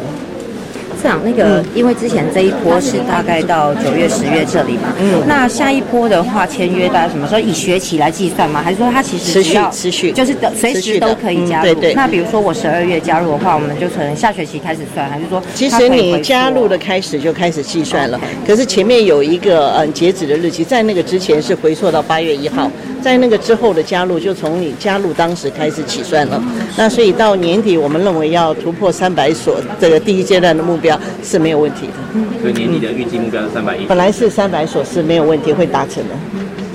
[1.05, 7.39] 长，那个因为之前这一波是大概到九月、十月这里嘛，嗯，那下一波的话签约大概什么时候？
[7.39, 8.59] 以学期来计算吗？
[8.63, 11.65] 还是说它其实持续持续就是的随时都可以加入？
[11.65, 11.93] 对对。
[11.93, 15.39] 那比如说我十二月加入的话，我们就从下学期开始算，还是说？
[15.53, 26.41] 其实你加入的开始就开始计算了，可是前面有一个嗯截止的日期，在那个之前是回溯到八月一号，在那个之后的加入就从你加入当时开始起算了。
[26.75, 30.94] 那所以到年底，我们认为要突破三百所这个第一阶段的目标。
[31.23, 31.93] 是没有问题的，
[32.41, 33.85] 所以年底的预计目标是三百亿。
[33.85, 36.15] 本来是三百所是没有问题会达成的。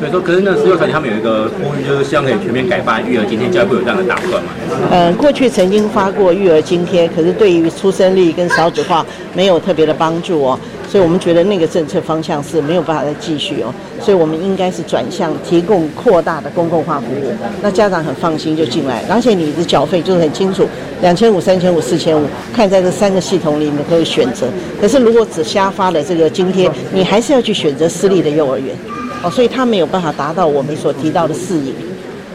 [0.00, 4.48] 所以说，可是那石油团体他们有一个呼吁，就是希望可以全面改发育儿津贴，教育部有这样的打算吗？
[4.90, 10.58] 嗯，过去曾经发过育儿津贴，可是对于出生率跟少子化没有特别的帮助哦。
[10.88, 17.32] 所以我们觉得那个政策方向是没有办法再继续哦，所以我们应该是转向提供扩大的公共化服务，
[17.62, 20.66] 那家长很放心就进来，而且你的缴费就是很清楚，
[21.02, 24.46] 两千五、三千五、四千五，看在这三个系统里面可以选择。
[24.80, 28.74] 可是如果只瞎发了这个津贴，你还是要去选择私立的幼儿园，
[29.22, 31.74] 哦，所以他没有办法达到我们所提到的视野。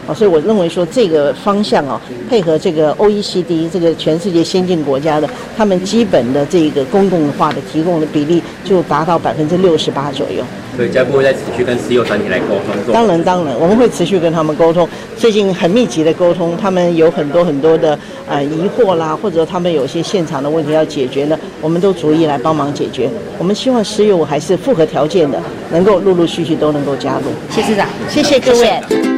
[0.06, 10.44] 啊，所以我认为说这个方向哦，配合这个 OECD 这个全世界先进国家的，他们基本的这个公共化的提供的比例就达到百分之六十八左右。
[10.76, 12.92] 所以，家不会再持续跟私有团体来沟通。
[12.92, 23.08] 当然，当然，我们会持续跟他们沟通，最近很密集的沟通，他们有很多很多的呃疑惑啦，或者他们有些现场的问题要解决呢，我们都逐一来帮忙解决。
[23.38, 25.40] 我们希望私有还是符合条件的，
[25.72, 27.30] 能够陆陆续续都能够加入。
[27.50, 29.15] 谢市长，谢谢各位。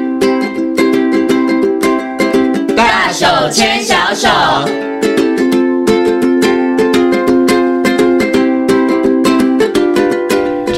[3.12, 4.97] 手牵小手。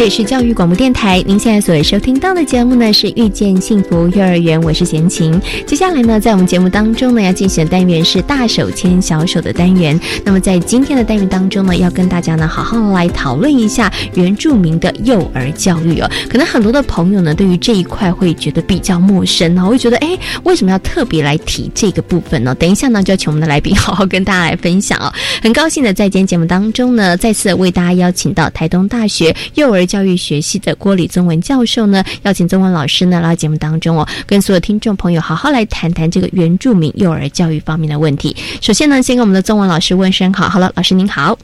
[0.00, 5.38] 这里是教育广播电台，您现在所收听到的节目呢是遇见幸福幼儿园，我是贤琴。
[5.66, 10.00] 接下来呢，在我们节目当中呢，要进行的单元是大手牵小手的单元。
[10.24, 16.10] 那么在今天的单元当中呢，要跟大家呢好好来讨论一下原住民的幼儿教育哦。
[16.30, 22.54] 可能很多的朋友呢，对于这一块会觉得比较陌生呢，会觉得哎，为什么要特别来提这个部分呢？
[22.54, 25.12] 等一下呢，就要请我们的来宾好好跟大家来分享哦。
[25.42, 29.86] 很高兴的在今天节目当中呢，再次为大家邀请到台东大学幼儿。
[29.90, 38.36] 教育学系的郭李宗文教授呢，邀请宗文老师呢来到节目当中哦，跟所有听众朋友好好来谈谈这个原住民幼儿教育方面的问题。
[38.60, 41.36] 首先呢，先跟我们的宗文老师问声好，好了，老师您好。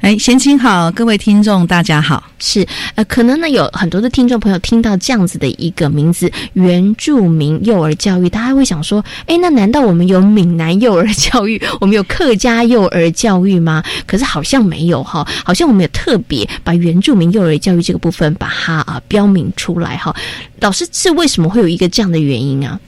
[0.00, 2.22] 哎，先请好，各位听众大家好。
[2.38, 13.82] 是，呃，可能呢有很多的听众朋友听到这样子的一个名字——原住民幼儿教育，大家会想说：哎，那难道我们有闽南幼儿教育，我们有客家幼儿教育吗？
[14.06, 20.14] 可是好像没有哈，好像我们有特别把原住民幼儿教育这个部分把它啊标明出来哈。
[20.60, 22.78] 老师是为什么会有一个这样的原因啊？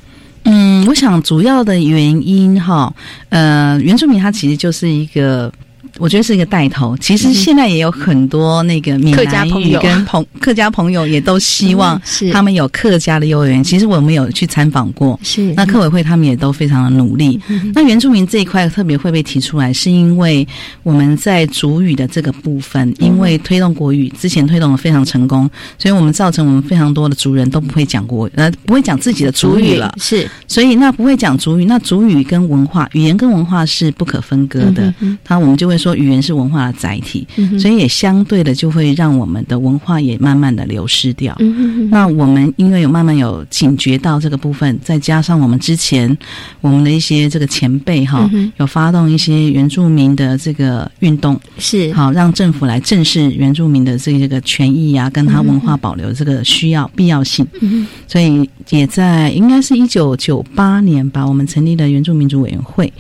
[0.45, 2.95] 嗯，我想主要的原因哈，
[3.31, 5.51] 呃，原住民它其实就是一个。
[5.99, 6.97] 我觉得是一个带头。
[6.99, 12.01] 其实现在也有很多那个闽南语跟朋客家朋友也都希望
[12.33, 13.63] 他们有客家的幼儿园。
[13.63, 17.41] 其实我们有去参访过，是那客委会他们也都非常的努力。
[17.75, 20.47] 那原住民这一块特别会被提出来，是因为
[20.83, 29.93] 我们在主语的这个部分，因为推动国语之前推动的非常成功，所以我们造成我们非常多的族人都不会讲国呃不会讲自己的主语了。
[29.99, 34.93] 是，所以那不会讲主语，那主语跟文化语言跟文化是不可分割的。
[35.25, 37.27] 他我们就会说语言是文化的载体，
[37.59, 41.37] 所以也相对的就会让我们的文化也慢慢的流失掉。
[41.91, 46.17] 那我们因为有慢慢有警觉到这个部分，再加上我们之前
[46.61, 48.29] 我们的一些这个前辈哈，
[48.59, 57.47] 有发动一些原住民的这个运动，是好让政府来正视原住民的这个权益呀，跟他文化保留这个需要必要性。
[58.07, 62.93] 所以也在应该是一九九八年吧，我们成立了原住民族委员会。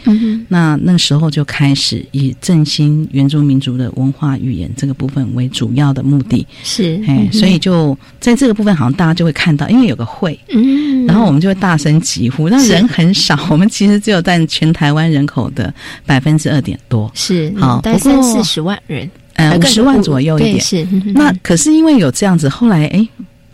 [0.49, 6.47] 那那时候就开始以振兴原住民族的文化语言这个部分为主要的目的。
[6.62, 12.49] 是，哎，所以就在这个部分，好像大家就会看到，因为有个会，嗯，然后我们就会大声疾呼。
[12.51, 15.73] 那人很少， 我们其实只有占全台湾人口的
[16.05, 20.61] 百分之二点多，是好，大概三四十万人，呃，五十万左右一点。
[20.61, 23.09] 是，那可是因为有这样子，后来哎，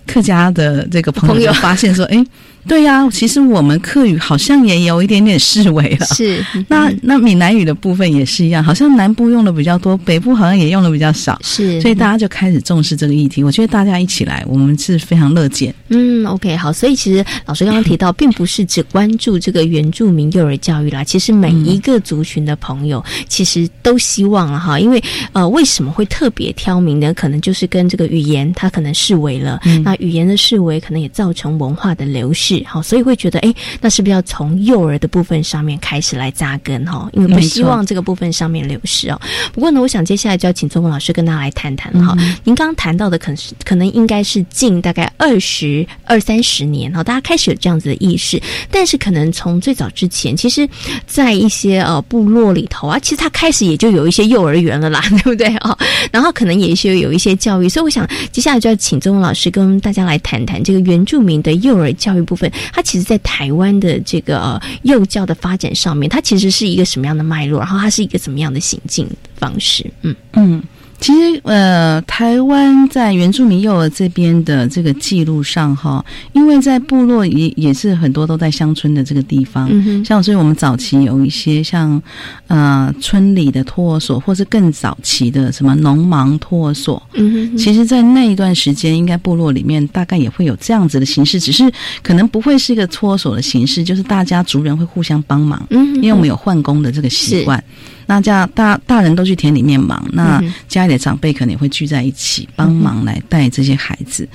[0.06, 2.24] 客家的这个朋友发现说，哎。
[2.66, 6.06] 对呀，其实我们客语好像也有一点点式微了。
[6.06, 11.38] 是，那那闽南语的部分也是一样，好像南部用的比较多，北部好像也用的比较少。
[11.42, 13.44] 是，所以大家就开始重视这个议题。
[13.44, 15.74] 我觉得大家一起来，我们是非常乐见。
[15.88, 16.72] 嗯，OK，好。
[16.72, 24.80] 所以其实老师刚刚提到，并不是只关注这个原住民幼儿教育啦，其实每一个族群的朋友，其实都希望了哈。
[24.80, 25.02] 因为
[25.32, 27.12] 呃，为什么会特别挑明呢？
[27.14, 32.64] 可能就是跟这个语言，它可能视为了，那语言的视为，可能也造成文化的流逝。
[32.66, 37.08] 好，所以会觉得，哎，那是不是要从幼儿的部分上面开始来扎根哈？
[37.12, 39.20] 因为不希望这个部分上面流失哦。
[39.52, 42.16] 不过呢，我想接下来就要请周文老师跟大家来谈谈哈。
[42.44, 48.40] 您刚刚谈到的，可能是可能应该是近大概二十二三十年哈，大家开始有这样子的意识。
[48.70, 50.68] 但是可能从最早之前，其实，
[51.06, 55.76] 在一些呃部落里头啊，其实他开始也就有一些幼儿园了啦， 对不对哦？
[56.12, 57.68] 然后可能也是有一些教育。
[57.68, 62.43] 所以我想接下来就要请周文老师跟大家来谈谈这个原住民的幼儿教育部分。
[62.72, 67.58] 它其实，在台湾的这个幼教的发展上面，它其实是一个什么样的脉络？
[67.58, 69.90] 然后它是一个什么样的行进方式？
[70.02, 70.62] 嗯嗯。
[71.00, 79.68] 其实，呃，台湾在原住民幼儿这边的这个记录上，哈，因为在部落也也是很多都在乡村的这个地方，
[80.04, 82.00] 像所以我们早期有一些像
[82.46, 91.70] 呃村里的托儿所，或是更早期的什么农忙托儿所，嗯，其实，在那一段时间，应该部落里面大概也会有这样子的形式，只是
[92.02, 97.62] 可能不会是一个托儿所的形式，就是大家族人会互相帮忙，嗯，因为我们有换工的这个习惯。
[98.06, 104.28] 那这样大大人都去田里面忙，那家里的长辈可能也会聚在一起帮忙来带这些孩子。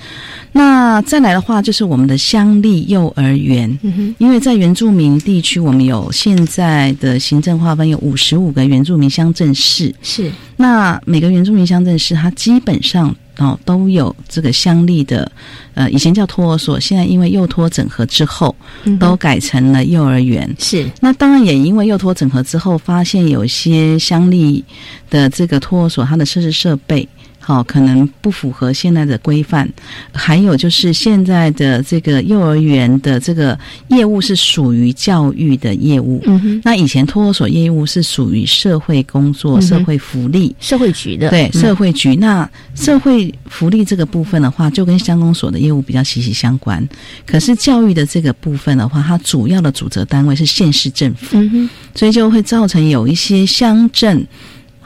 [0.51, 3.77] 那再来的话，就是我们的乡立幼儿园，
[4.17, 13.15] 因为在原住民地区，我们有现在的行政划分有五十五个原住民乡镇市，是那每个原住民乡镇市，它基本上。
[13.39, 15.31] 哦，都有这个乡立的，
[15.73, 18.55] 呃，以前叫托儿所，现在因为幼托整合之后，
[18.99, 20.53] 都改成了幼儿园。
[20.59, 24.63] 是，那当然也因为幼托整合之后，发现有些乡立
[25.09, 27.07] 的这个托儿所，它的设施设备。
[27.49, 29.67] 哦，可能不符合现在的规范，
[30.13, 36.21] 还有就是现在的这个幼儿园的这个业务是属于教育的业务。
[36.27, 41.27] 嗯哼，那以前托儿所业务是属于社会工作、社会福利、社会局的。
[41.31, 42.15] 对，社会局。
[42.17, 46.87] 那社会福利这个部分的话，就跟乡公所的业务比较息息相关。
[47.25, 51.25] 可是教育的这个部分的话，它主要的主责单位是县市政府。
[51.31, 54.27] 嗯哼，所以就会造成有一些乡镇。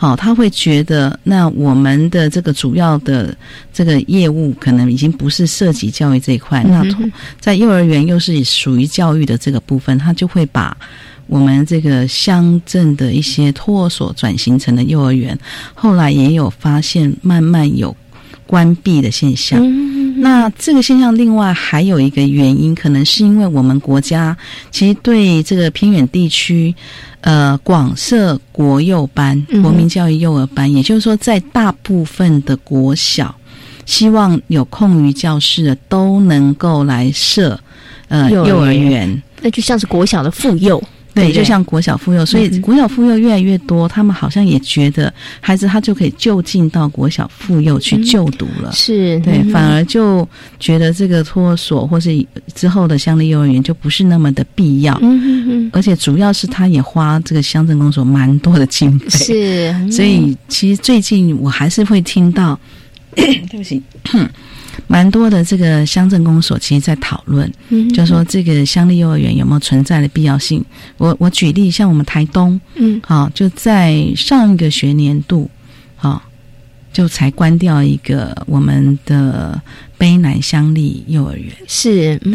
[0.04, 3.34] 好，他会觉得那我们的这个主要的
[3.72, 6.84] 这个业务可能已经不是涉及教育这一块，那
[7.40, 10.76] 在幼儿园又是属于教育的这个部分，他就会把
[11.26, 15.40] 我们这个乡镇的一些托儿所转型成了幼儿园。
[15.74, 17.96] 后来也有发现慢慢有
[18.46, 19.58] 关闭的现象。
[20.24, 24.36] 那这个现象另外还有一个原因，可能是因为我们国家
[24.72, 26.74] 其实对这个偏远地区。
[27.26, 33.34] 呃，广设国幼班、国民教育幼儿班，也就是说，在大部分的国小，
[33.86, 37.58] 希望有空余教室的都能够来设
[38.10, 40.84] 呃幼儿园，那就像是国小的妇幼。
[41.14, 50.28] 对，就像国小妇幼，所以国小妇幼越来越多，他们好像也觉得孩子他就可以就近到国小妇幼去就读了，是对，反而就
[50.60, 62.60] 觉得这个托所或是之后的乡立幼儿园就不是那么的必要，嗯嗯而且主要是他也花这个乡镇公所蛮多的经费，是，所以其实最近我还是会听到，
[63.16, 63.82] 对不起。
[64.88, 70.64] 蛮多的这个乡镇公所，其实在讨论，嗯就说这个乡立幼儿园有没有存在的必要性。
[70.98, 75.50] 我我举例，像我们台东，嗯，好，就在上一个学年度，
[75.96, 76.22] 好，
[76.92, 79.62] 就才关掉一个我们的。
[79.96, 82.34] 卑南乡立幼儿园是对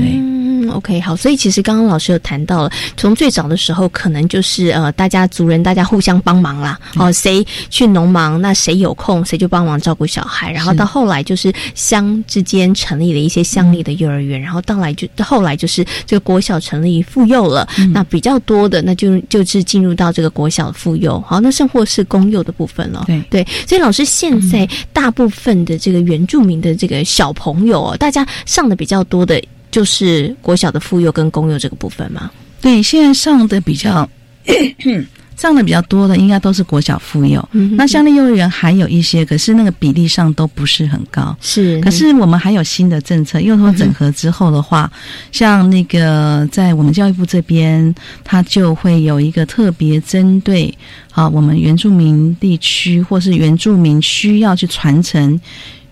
[0.71, 23.19] ，OK 好，所以其实刚刚老师有谈到了，从最早的时候，可能就是呃，大家族人大家互相帮忙啦，哦，谁去农忙，那谁有空谁就帮忙照顾小孩，然后到后来就是乡之间成立了一些乡里的幼儿园，然后到来就后来就是这个国小成立妇幼了，那比较多的那就就是进入到这个国小妇幼，好，那甚或是公幼的部分了，对。
[23.31, 29.43] 对，所以老师现在大部分的这个原住民的这个小朋朋友，大家上的比较多的，
[29.79, 32.29] 就是国小的妇幼跟公幼这个部分吗？
[32.61, 34.11] 对，现在上的比较
[35.39, 37.49] 上的比较多的，应该都是国小妇幼。
[37.77, 41.37] 那乡立幼儿园还有一些，可是那个比例上都不是很高。
[41.41, 44.91] 是，可是我们还有新的政策，幼托整合之后的话，
[45.31, 50.77] 像那个在我们教育部这边，它就会有一个特别针对
[51.13, 55.41] 啊，我们原住民地区或是原住民需要去传承。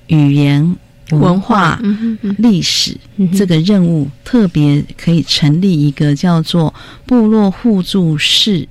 [0.08, 0.76] 语言、
[1.10, 1.80] 文化、
[2.38, 2.96] 历史
[3.36, 6.74] 这个任务，特别可以成立一个叫做
[7.06, 8.68] 部落互助室。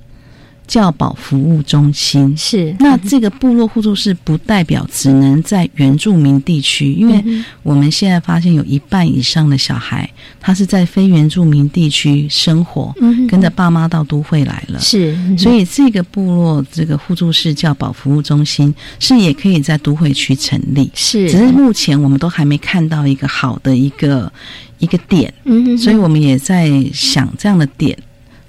[0.66, 2.36] 教保服务中心。
[2.36, 2.74] 是。
[2.80, 7.24] 那这个部落互助是不代表只能在原住民地区，因为
[7.62, 10.08] 我们现在发现有一半以上的小孩，
[10.40, 12.94] 他是在非原住民地区生活，
[13.28, 24.32] 跟着爸妈到都会来了，是，所以这个部落这个互助式教保服务中心是也可以在都会区成立，是，只是目前我们都还没看到一个好的一个
[24.78, 27.96] 一个点，嗯，所以我们也在想这样的点。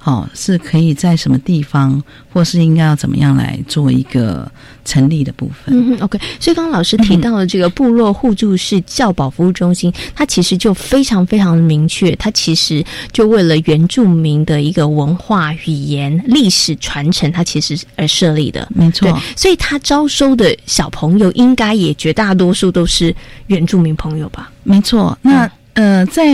[0.08, 2.02] 哦，是可以在什么地方，
[2.32, 4.50] 或是应该要怎么样来做一个
[4.86, 5.76] 成立的部分？
[5.76, 6.18] 嗯，OK。
[6.40, 12.82] 所以刚刚老师提到的这个部落互助式教保服务中心，它其实就非常非常明确，它其实
[13.12, 18.66] 就为了原住民的一个文化、语言、历史传承，它其实而设立的。
[18.74, 23.14] 没错，所以它招收的小朋友，应该也绝大多数都是
[23.48, 24.50] 原住民朋友吧？
[24.64, 25.18] 没错。
[25.22, 26.34] 那呃，在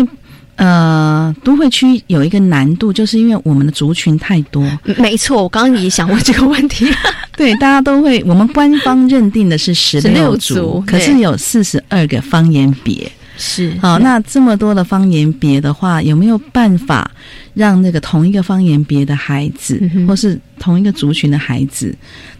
[0.55, 4.63] 呃，都会区有一个难度，就是因为我们的族群太多。
[4.97, 6.87] 没错，我刚刚也想问这个问题。
[7.35, 13.11] 对，大家都会，我们官方认定的是十六族，可是有四十二个方言别。
[13.35, 17.09] 是，好，那这么多的方言别的话，有没有办法
[17.55, 21.93] 让那个同一个方言别的孩子，或是同一个族群的孩子，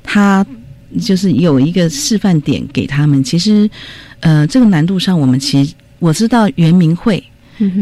[0.03, 0.45] 他
[1.01, 3.23] 就是有一个示范点给他们？
[3.23, 3.67] 其实，
[4.19, 7.21] 呃，这个难度上，我们其实我知道原民会。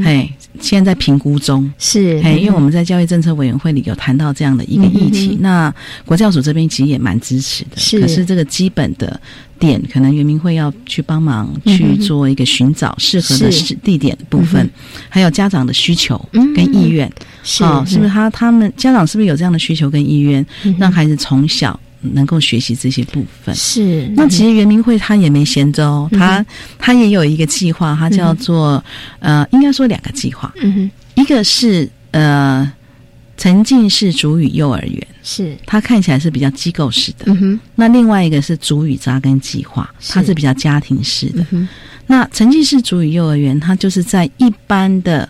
[0.03, 1.71] 哎，现在在评估中。
[1.77, 5.73] 是哎，因为我们在教育政策委员会里有谈到这样的一个议题，那
[6.05, 7.77] 国教署这边其实也蛮支持的。
[7.77, 9.19] 是，可是这个基本的
[9.59, 13.49] 点，可能圆明会要去帮忙去做一个寻找适合的
[13.83, 14.69] 地点部分，
[15.09, 17.11] 还有家长的需求跟意愿，
[17.43, 18.09] 是是不是？
[18.09, 20.45] 他他们家长是不是有这样的需求跟意愿，
[20.77, 21.79] 让孩子从小？
[22.01, 23.53] 能够学习这些部分。
[23.55, 24.07] 是。
[24.15, 26.45] 那其实圆明会他也没闲着哦，他
[26.77, 28.83] 他也有一个计划，它叫做
[29.19, 32.71] 呃，应该说两个计划，嗯哼，一个是呃
[33.37, 35.55] 沉浸式主语幼儿园，是。
[35.65, 41.45] 它看起来是比较机构式的，嗯哼，那另外一个是主语扎根计划，它是比较家庭式的，
[42.07, 45.27] 那沉浸式主语幼儿园，它就是在一般的。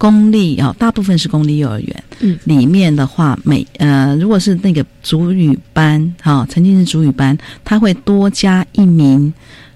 [0.00, 2.04] 公立啊，大部分是公立幼儿园。
[2.20, 9.30] 嗯，里面的话，每呃，如果是那个主语班，哈，曾经是主语班，他会多加一名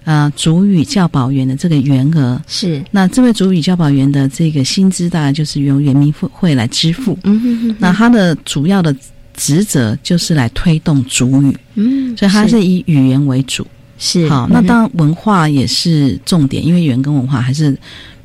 [0.04, 2.40] 呃主语教保员的这个员额。
[2.46, 7.18] 是，那这位主语教保员的这个薪资，大概就是由人民会来支付。
[7.24, 7.76] 嗯哼哼。
[7.78, 8.96] 那他的主要的
[9.36, 11.54] 职责就是来推动主语。
[11.74, 13.66] 嗯，所以他是以语言为主。
[14.04, 14.28] 是。
[14.28, 17.76] 好，那当然文化也是重点，因为语言跟文化还是。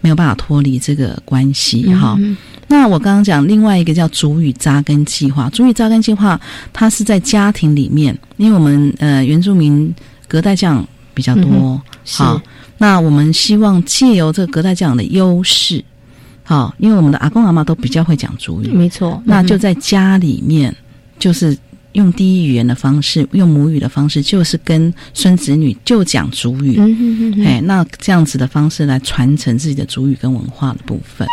[0.02, 2.18] 没有办法脱离这个关系哈。
[2.70, 6.40] 那我刚刚讲另外一个叫主语扎根计划，主语扎根计划
[6.72, 9.94] 它是在家庭里面，因为我们呃原住民
[10.26, 12.42] 隔代教养比较多，好，
[12.78, 15.84] 那我们希望借由这个隔代教养的优势，
[16.44, 20.74] 好，因为我们的阿公阿妈都比较会讲主语，没错，那就在家里面
[21.20, 21.58] 就是。
[21.94, 26.78] 用第一语言的方式，用母语的方式，就是跟孙子女就讲主语，
[27.44, 31.28] 哎，那这样子的方式来传承自己的主语跟文化的部分。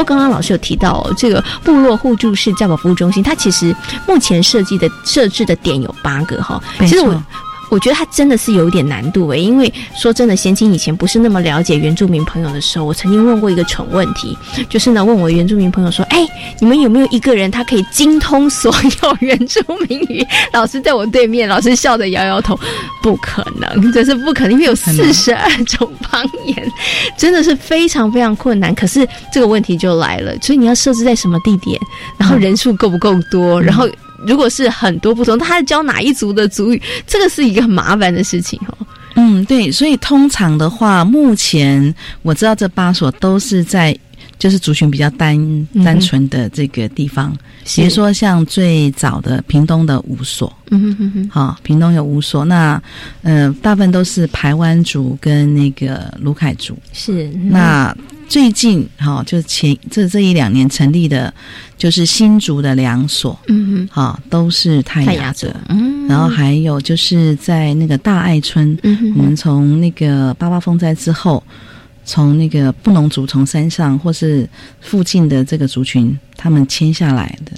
[0.00, 3.74] 过刚刚老师有提到这个部落互助式教保服务中心，它其实
[4.06, 6.62] 目前设计的设置的点有八个哈。
[6.80, 7.22] 其实我。
[7.70, 14.36] 我觉得他真的是有一点难度诶，因为说真的，贤青以前不是那么了解原住民朋友的时候，我曾经问过一个蠢问题，
[14.68, 16.26] 就是呢，问我原住民朋友说：“哎，
[16.58, 22.58] 你们有没有一个人他可以精通所有原住民语？” 老师在我对面，老师笑着摇摇头
[23.02, 26.72] ：“不可能，这是不可能，因为有四十二种方言，
[27.16, 28.74] 真的是非常非常困难。
[28.74, 31.78] 可是这个问题就来了，所以你要设置在什么地点，
[32.18, 33.88] 然后人数够不够多，然后。”
[34.26, 38.76] 如果是很多不同，他是教哪一族的族语，这个是一个很麻烦的事情哦。
[39.16, 43.96] 嗯，对，所以通常的话，目前我知道这八所都是在
[44.40, 47.36] 就是族群比较单单纯的这个地方，
[47.76, 52.82] 比如说像最早的屏东的五所，嗯哼哼，好，屏东有五所，那
[53.22, 57.96] 呃，大部分都是排湾族跟那个卢凯族，是那。
[58.30, 61.34] 最近哈，就前这这一两年成立的，
[61.76, 71.42] 就是新竹的两所，嗯哼，哈，都是泰雅族，嗯，然后还有就是在那个大爱村，嗯我们从那个八八风灾之后，
[72.10, 74.48] 从那个布农族从山上或是
[74.80, 77.52] 附近的这个族群，他们迁下来的。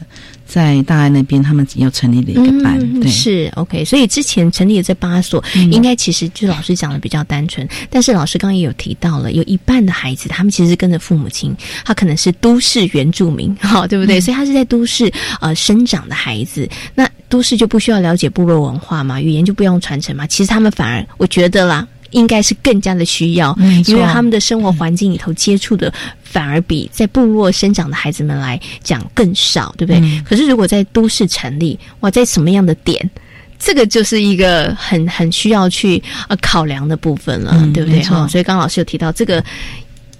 [0.45, 3.83] 在大爱那边，他们又成立了一个班，对，是 OK。
[3.83, 7.67] 所以之前成立的这八所，应该其实就老师讲的比较单纯。
[7.89, 14.21] 但是老师刚刚也有提到了，有一半的孩子，他们其实跟着父母亲，他可能是都市原住民，哈，对不对？
[14.21, 20.27] 所以他是在都市呃生长的孩子，那都市就不需要了解部落文化嘛，语言就不用传承嘛。
[20.27, 21.89] 其实他们反而，我觉得啦。
[22.13, 23.55] 应该是更加的需要，
[23.87, 25.93] 因为他们的生活环境里头接触的
[26.23, 30.23] 反而比在部落生长的孩子们来讲更少，对不对？
[30.25, 33.11] 可是如果在都市成立，哇，在什么样的点，
[33.59, 38.03] 这个就是一个很很需要去呃考量的部分了，对不对？
[38.05, 39.45] 哈，所以刚老师有提到这个。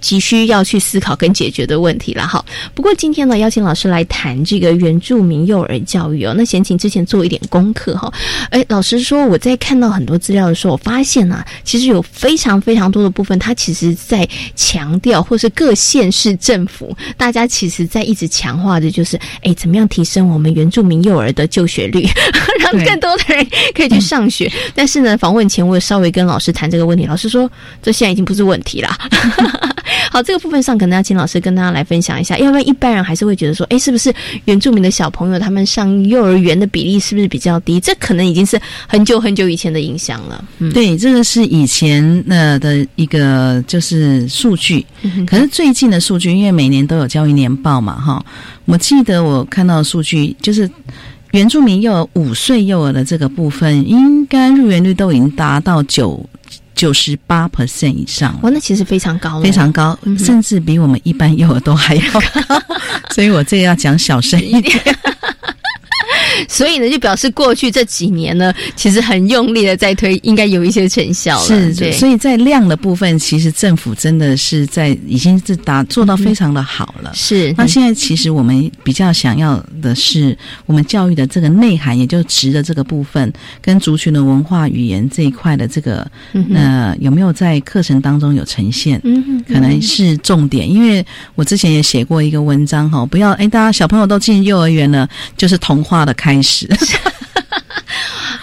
[0.03, 2.43] 急需要去思考跟解决的问题了哈。
[2.75, 6.33] 不过今天呢，邀请老师来谈这个原住民幼儿教育哦。
[6.35, 8.13] 那贤请之前做一点功课哈。
[8.49, 22.05] 哎，老师说，我在看到很多资料的时候，我发现啊，其实有非常非常多的部分，它其实在强调，或是各县市政府大家其实在一直强化的，就是哎，怎么样提升我们原住民幼儿的就学率，
[22.59, 24.51] 让更多的人可以去上学。
[24.75, 27.49] 但是呢，访问前我有稍微跟老师谈这个问题，老师说
[27.81, 28.97] 这现在已经不是问题啦。
[30.11, 34.13] 好，这个部分上可能要请老师跟大家来分享一下，要不然一般人还是会觉得说，哎，是不是
[34.45, 37.79] 原住民的小朋友他们上幼儿园的比例是不是比较低？
[37.79, 40.43] 这可能已经是很久很久以前的影响了。
[40.59, 44.85] 嗯，对，这个是以前呃的一个就是数据，
[45.25, 48.23] 可是最近的数据，因为每年都有教育年报嘛，哈，
[48.65, 50.69] 我记得我看到数据就是
[51.31, 56.23] 原住民幼儿五岁幼儿的这个部分，应该入园率都已经达到九。
[56.75, 62.61] 九十八 percent 以上，哇，那其实非常高，非常高，甚至比我们一般幼儿都还要高，
[63.13, 64.79] 所以我这个要讲小声一点。
[66.47, 71.45] 所以呢，就表示过去这几年呢，其实很用力的在推，应该有一些成效了。
[71.73, 77.11] 是，所以在量的部分，其实政府真的是在已经是达做到非常的好了。
[77.13, 77.53] 是。
[77.57, 83.31] 那现在其实我们比较想要的是，我们教育的这个内涵，也就值的这个部分，
[83.61, 86.05] 跟族群的文化语言这一块的这个，
[86.53, 88.99] 呃，有没有在课程当中有呈现？
[89.03, 90.69] 嗯，可能是重点。
[90.69, 91.05] 因为
[91.35, 95.07] 我之前也写过一个文章哈，不要哎，大家小朋友都进幼儿园了，
[95.37, 96.65] 就是童话的开始。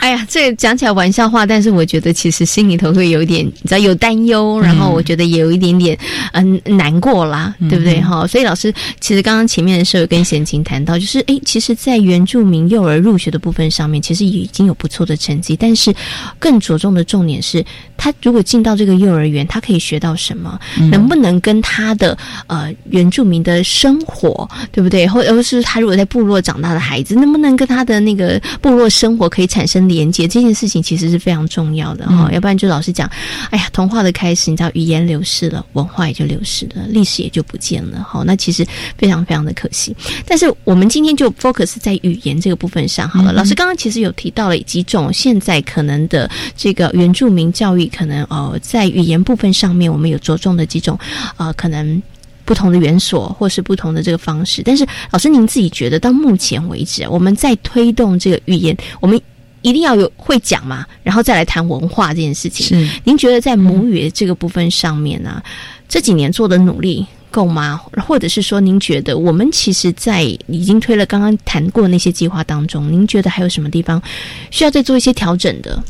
[0.02, 5.96] 哎呀，这讲起来玩笑话，但是我觉得其实心里头会有点，你知道有担忧，然后我觉得也有一点点
[6.32, 8.26] 嗯难过啦，对不对哈？
[8.26, 15.94] 所以老师其实刚刚前面的时候跟贤琴谈到，就是哎，其实，在原住民幼儿入学的部分上面，其实已经有不错的成绩，但是
[16.38, 17.62] 更着重的重点是，
[17.96, 20.58] 他如果进到这个幼儿园，他可以学到什么？
[20.90, 25.06] 能不能跟他的呃原住民的生活，对不对？
[25.06, 30.28] 或者是他如果在部落长大的孩子，能不能跟他的那个部落生活可以产生连接？
[30.28, 33.10] 这件事情其实是非常重要的哈，要不然就老是讲，
[33.50, 38.22] 哎呀，童话的开始，你知道语言流失了，文化也就流失了，历史也就不见了哈。
[38.24, 38.64] 那其实
[38.96, 39.94] 非常非常的可惜。
[40.24, 43.32] 但是我们今天就 focus 在语言这个部分上好了。
[43.32, 50.96] 老师刚刚其实有提到了几种现在可能的这个原住民教育，可能呃在语言部分上面，我们有着重的几种
[51.36, 52.00] 呃可能。
[52.42, 59.20] 不同的元素，或是不同的这个方式，但是老师您自己觉得到目前为止，我们在推动这个语言，我们
[59.62, 62.66] 一定要有会讲嘛，然后再来谈文化这件事情。
[62.66, 65.42] 是您觉得在母语这个部分上面呢，
[65.88, 67.80] 这几年做的努力够吗？
[68.06, 74.02] 或者是说，您觉得我们其实，在已经推了刚刚谈过那些计划当中，您觉得还有什么地方
[74.50, 75.82] 需要再做一些调整的？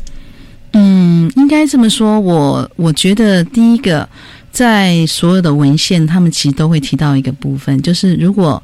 [0.73, 4.07] 嗯，应该这么说，我我觉得第一个。
[4.53, 8.61] 在所有的文献，他们其实都会提到一个部分，就是如果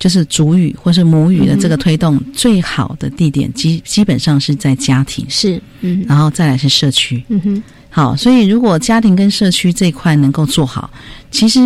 [0.00, 10.90] 就是主语或是母语的这个推动，最好的地点基基本上是在家庭，是，嗯，然后再来是社区，嗯哼，好，所以如果家庭跟社区这一块能够做好，
[11.30, 11.60] 其实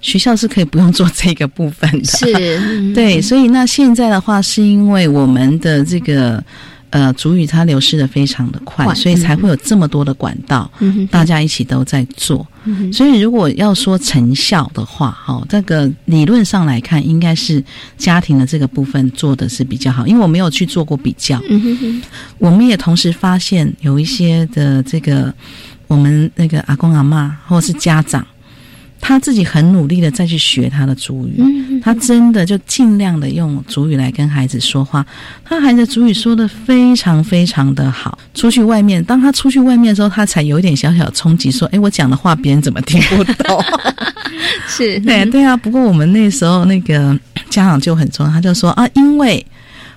[0.00, 6.42] 学校是可以不用做这个部分的，是，对，所以那现在的话，是因为我们的这个。
[6.90, 10.70] 呃，主语它流失的非常的快，所以才会有这么多的管道，
[11.10, 12.46] 大家一起都在做。
[12.92, 17.62] 所以如果要说成效的话，哈，这个理论上来看，应该是
[17.96, 21.40] 家庭的这个部分做的是比较好，因为我没有去做过比较。
[22.38, 25.32] 我们也同时发现有一些的这个
[25.86, 28.26] 我们那个阿公阿妈或者是家长。
[29.00, 31.40] 他自己很努力的再去学他的主语，
[31.80, 35.06] 他真的就尽量的用主语来跟孩子说话。
[35.44, 38.18] 他孩子主语说的非常非常的好。
[38.34, 43.62] 出去外面，当他出去外面的时候，他才有一点小小冲击，说：“哎，我讲的话别人怎么听不懂？”
[44.66, 45.56] 是， 对对啊。
[45.56, 47.16] 不过我们那时候那个
[47.48, 49.44] 家长就很重要，他就说：“啊，因为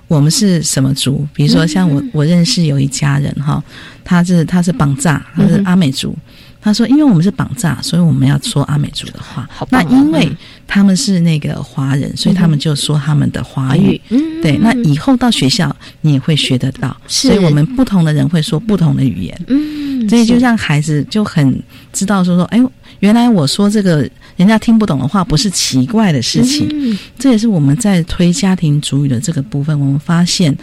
[0.07, 1.27] 我们是什么族？
[1.33, 3.63] 比如说像我，我认识有一家人哈，
[4.03, 6.15] 他是他是绑扎，他是阿美族。”
[6.61, 9.49] 他说：“因为我们是绑架，所以我们要说阿美族的话。
[9.69, 10.29] 那因为
[10.67, 13.99] 他们是那个华人，所以他们就说他们的华语。
[14.41, 16.95] 对，那以后到学校你也会学得到。
[17.07, 19.41] 所以我们不同的人会说不同的语言。
[19.47, 26.97] 嗯，所以就让孩子就很知道说说，哎呦，原来我说这个人家听不懂的话不是奇怪的事情。
[27.17, 30.53] 这也是我们在推家庭主语的这个部分，我们发现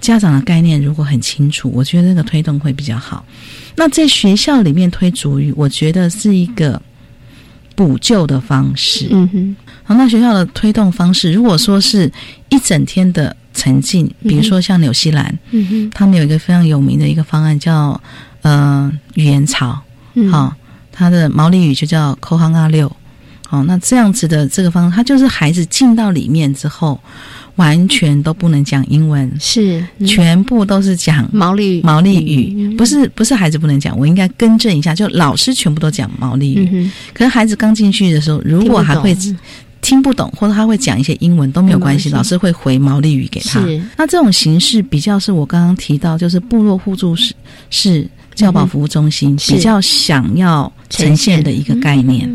[0.00, 3.22] 家长的概念如果很清楚，我觉得那个推动会比较好。”
[3.76, 6.80] 那在学校里面推主语，我觉得是一个
[7.74, 9.08] 补救的方式。
[9.10, 12.10] 嗯哼，好，那学校的推动方式，如果说是
[12.50, 18.00] 一整天的沉浸，比如说像纽西兰，嗯哼，他们有一个非常有名的一个方案叫
[18.42, 19.80] 呃语言潮，
[20.30, 20.54] 好，
[20.90, 22.94] 它的毛利语就叫 k o h a n a 六，
[23.46, 27.00] 好，那这样子的这个方，它就是孩子进到里面之后。
[27.56, 36.90] 完全都不能讲英文，是全部都是讲毛利毛利语，不是不是孩子不能讲，我应该更正一下，就老师全部都讲毛利语。
[37.12, 39.16] 可是孩子刚进去的时候，如果还会
[39.80, 43.60] 听不懂，或者他会讲一些英文都没有关系，老师会回毛利语给他。
[43.96, 47.34] 那这种形式比较是我刚刚提到，就是部落互助是
[47.68, 48.08] 是。
[48.34, 52.28] 教保服务中心比较想要呈现的一个概念。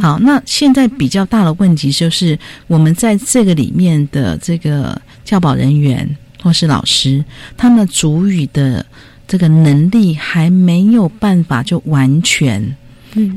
[0.00, 6.08] 好，那现在比较大的问题就是，我们在这个里面的这个教保人员
[6.42, 7.24] 或是老师，
[7.56, 8.84] 他们主语的
[9.26, 12.76] 这个能力还没有办法就完全，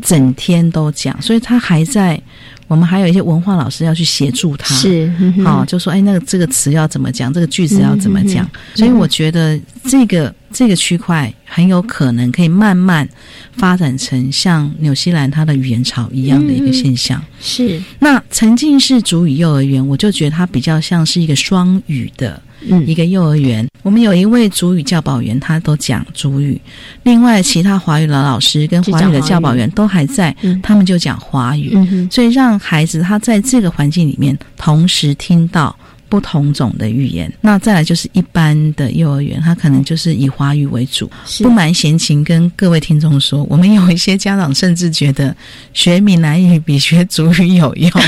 [0.01, 2.22] 整天都讲，所以他还在。
[2.70, 5.09] 我们还有一些文化老师要去协助他，是
[5.41, 8.45] 好，就说哎，那个这个词要怎么讲，这个句子要怎么讲。
[8.76, 13.07] 所以我觉得这个这个区块很有可能可以慢慢
[13.53, 17.21] 发展成像纽西兰它的语言潮一样的一个现象。
[17.39, 17.81] 是。
[17.99, 22.41] 那沉浸式主语幼儿园，我就觉得它比较像是一个双语的。
[22.87, 26.59] 一个幼儿园，我们有一位主语教保员，他都讲主语；
[27.03, 29.13] 另外，其他华语的老师跟华语。
[29.13, 31.77] 的教保员都还在，他们就讲华语。
[32.09, 35.73] 所以，让孩子他在这个环境里面同时听到
[36.10, 37.32] 不同种的语言。
[37.41, 41.10] 那再来就是一般的幼儿园，他可能就是以华语为主。
[41.39, 45.36] 不瞒闲情跟各位听众说，我们有一些家长甚至觉得
[45.74, 47.91] 学闽南语比学主语有用。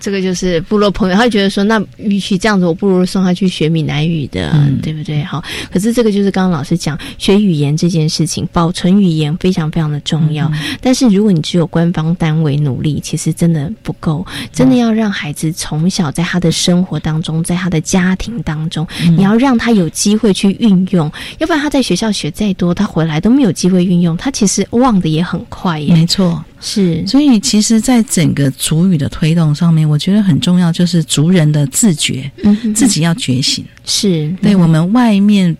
[0.00, 5.22] 这个就是部落朋友，他觉得说，那与其这样子，我不如送他去学闽南语的，对不对？
[5.24, 10.50] 好，可是这个就是刚刚老师讲，学语言这件事情，保存语言非常非常的重要。
[10.80, 14.24] 但是如果你只有官方单位努力，其实真的不够。
[14.52, 25.80] 真的要让孩子从小在他的生活当中，在他的家庭当中，你要让他有机会去运用，要不然他在学校学再多，他回来都没有机会运用，他其实忘的也很快。
[25.80, 26.42] 没错。
[26.58, 33.64] 是，所以其实，在整个族语的推动上面，我觉得很重要，就是族人的自觉，嗯，自己要觉醒。
[33.84, 35.54] 是，对我们外面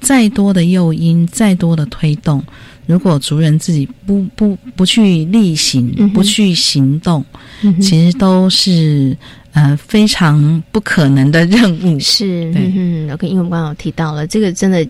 [0.00, 2.42] 再多的诱因，再多的推动，
[2.86, 7.24] 如果族人自己不不不去力行，不去行动，
[7.80, 9.16] 其实都是
[9.52, 11.98] 呃非常不可能的任务。
[11.98, 14.88] 是，嗯，OK，因为刚刚提到了这个，真的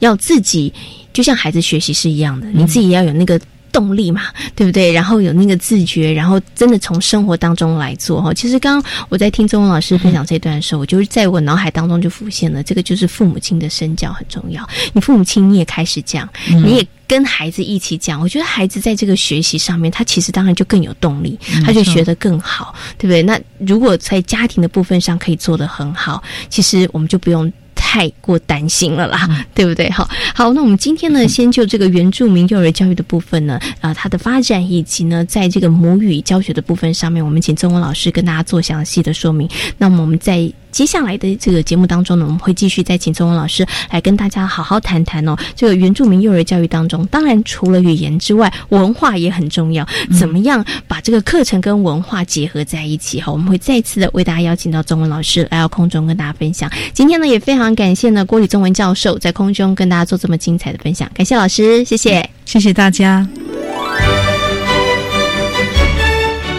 [0.00, 0.72] 要自己，
[1.14, 3.40] 就像孩子学习是一样的，你自己要有那个。
[3.78, 4.22] 动力嘛，
[4.56, 4.90] 对不对？
[4.90, 8.34] 然后有那个自觉，然后真的从生活当中来做哈。
[8.34, 14.68] 其实刚刚我在听周文老师分享这段的时候，我就是在我脑海当中就浮现了，这个就是父母亲的身教很重要。
[14.92, 23.22] 你父母亲你也开始讲，你也跟孩子一起讲，我觉得孩子在这个学习上面，他其实当然就更有动力，他就学得更好，对不对？
[23.22, 27.52] 那如果在家庭的部分上可以做得很好，其实我们就不用。
[27.90, 29.88] 太过担心了啦，对不对？
[29.90, 39.48] 好，好，那我们今天呢，先就这个原住民幼儿教育的部分呢，啊，它的发展以及呢，在这个母语教学的部分上面，我们请曾文老师跟大家做详细的说明。
[39.78, 40.52] 那么我们在。
[40.70, 45.36] 接下来的这个节目当中呢，我们会继续再请钟文老师来跟大家好好谈谈哦。
[45.56, 49.86] 这个原住民幼儿教育当中，当然除了语言之外，文化也很重要。
[50.18, 53.20] 怎么样把这个课程跟文化结合在一起？
[53.20, 56.70] 哈，我们会再次的为大家邀请到钟文老师来到空中跟大家分享。
[56.92, 63.26] 今天呢，也非常感谢呢郭李宗文教授在空中跟大家做这么精彩的分享，感谢老师，谢谢，谢谢大家。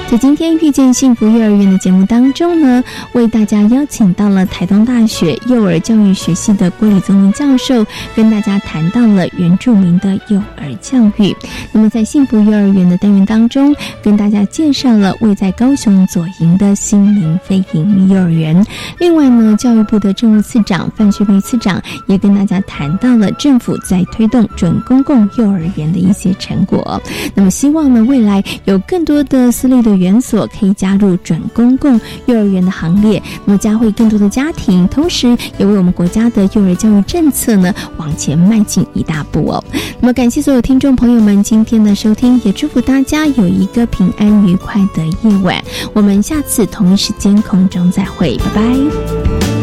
[0.09, 7.85] 在今天遇见幸福幼儿园的节目当中呢，为大家邀请到了台东大学幼儿教育学系的郭李宗教授，
[8.15, 11.35] 跟大家谈到了原住民的幼儿教育。
[11.71, 18.65] 那么在幸福幼儿园的单元当中，跟大家介绍了位在高雄左营的心灵飞营幼儿园。
[18.97, 26.99] 另外呢，教育部的政务次长范学梅次长也跟大家谈到了政府在推动准公共幼儿园的一些成果。
[27.35, 29.98] 那么希望呢，未来有更多的私立的。
[29.99, 35.27] 园所可以加入准公共幼儿园的行列，那么将会更多的家庭，同时
[35.57, 39.63] 也为我们国家的幼儿教育政策呢往前迈进一大步哦。
[39.99, 45.61] 那么感谢所有听众朋友们今天的收听，也祝福大家有一个平安愉快的夜晚。
[45.93, 49.58] 我们下次同一时间空中再会，拜拜。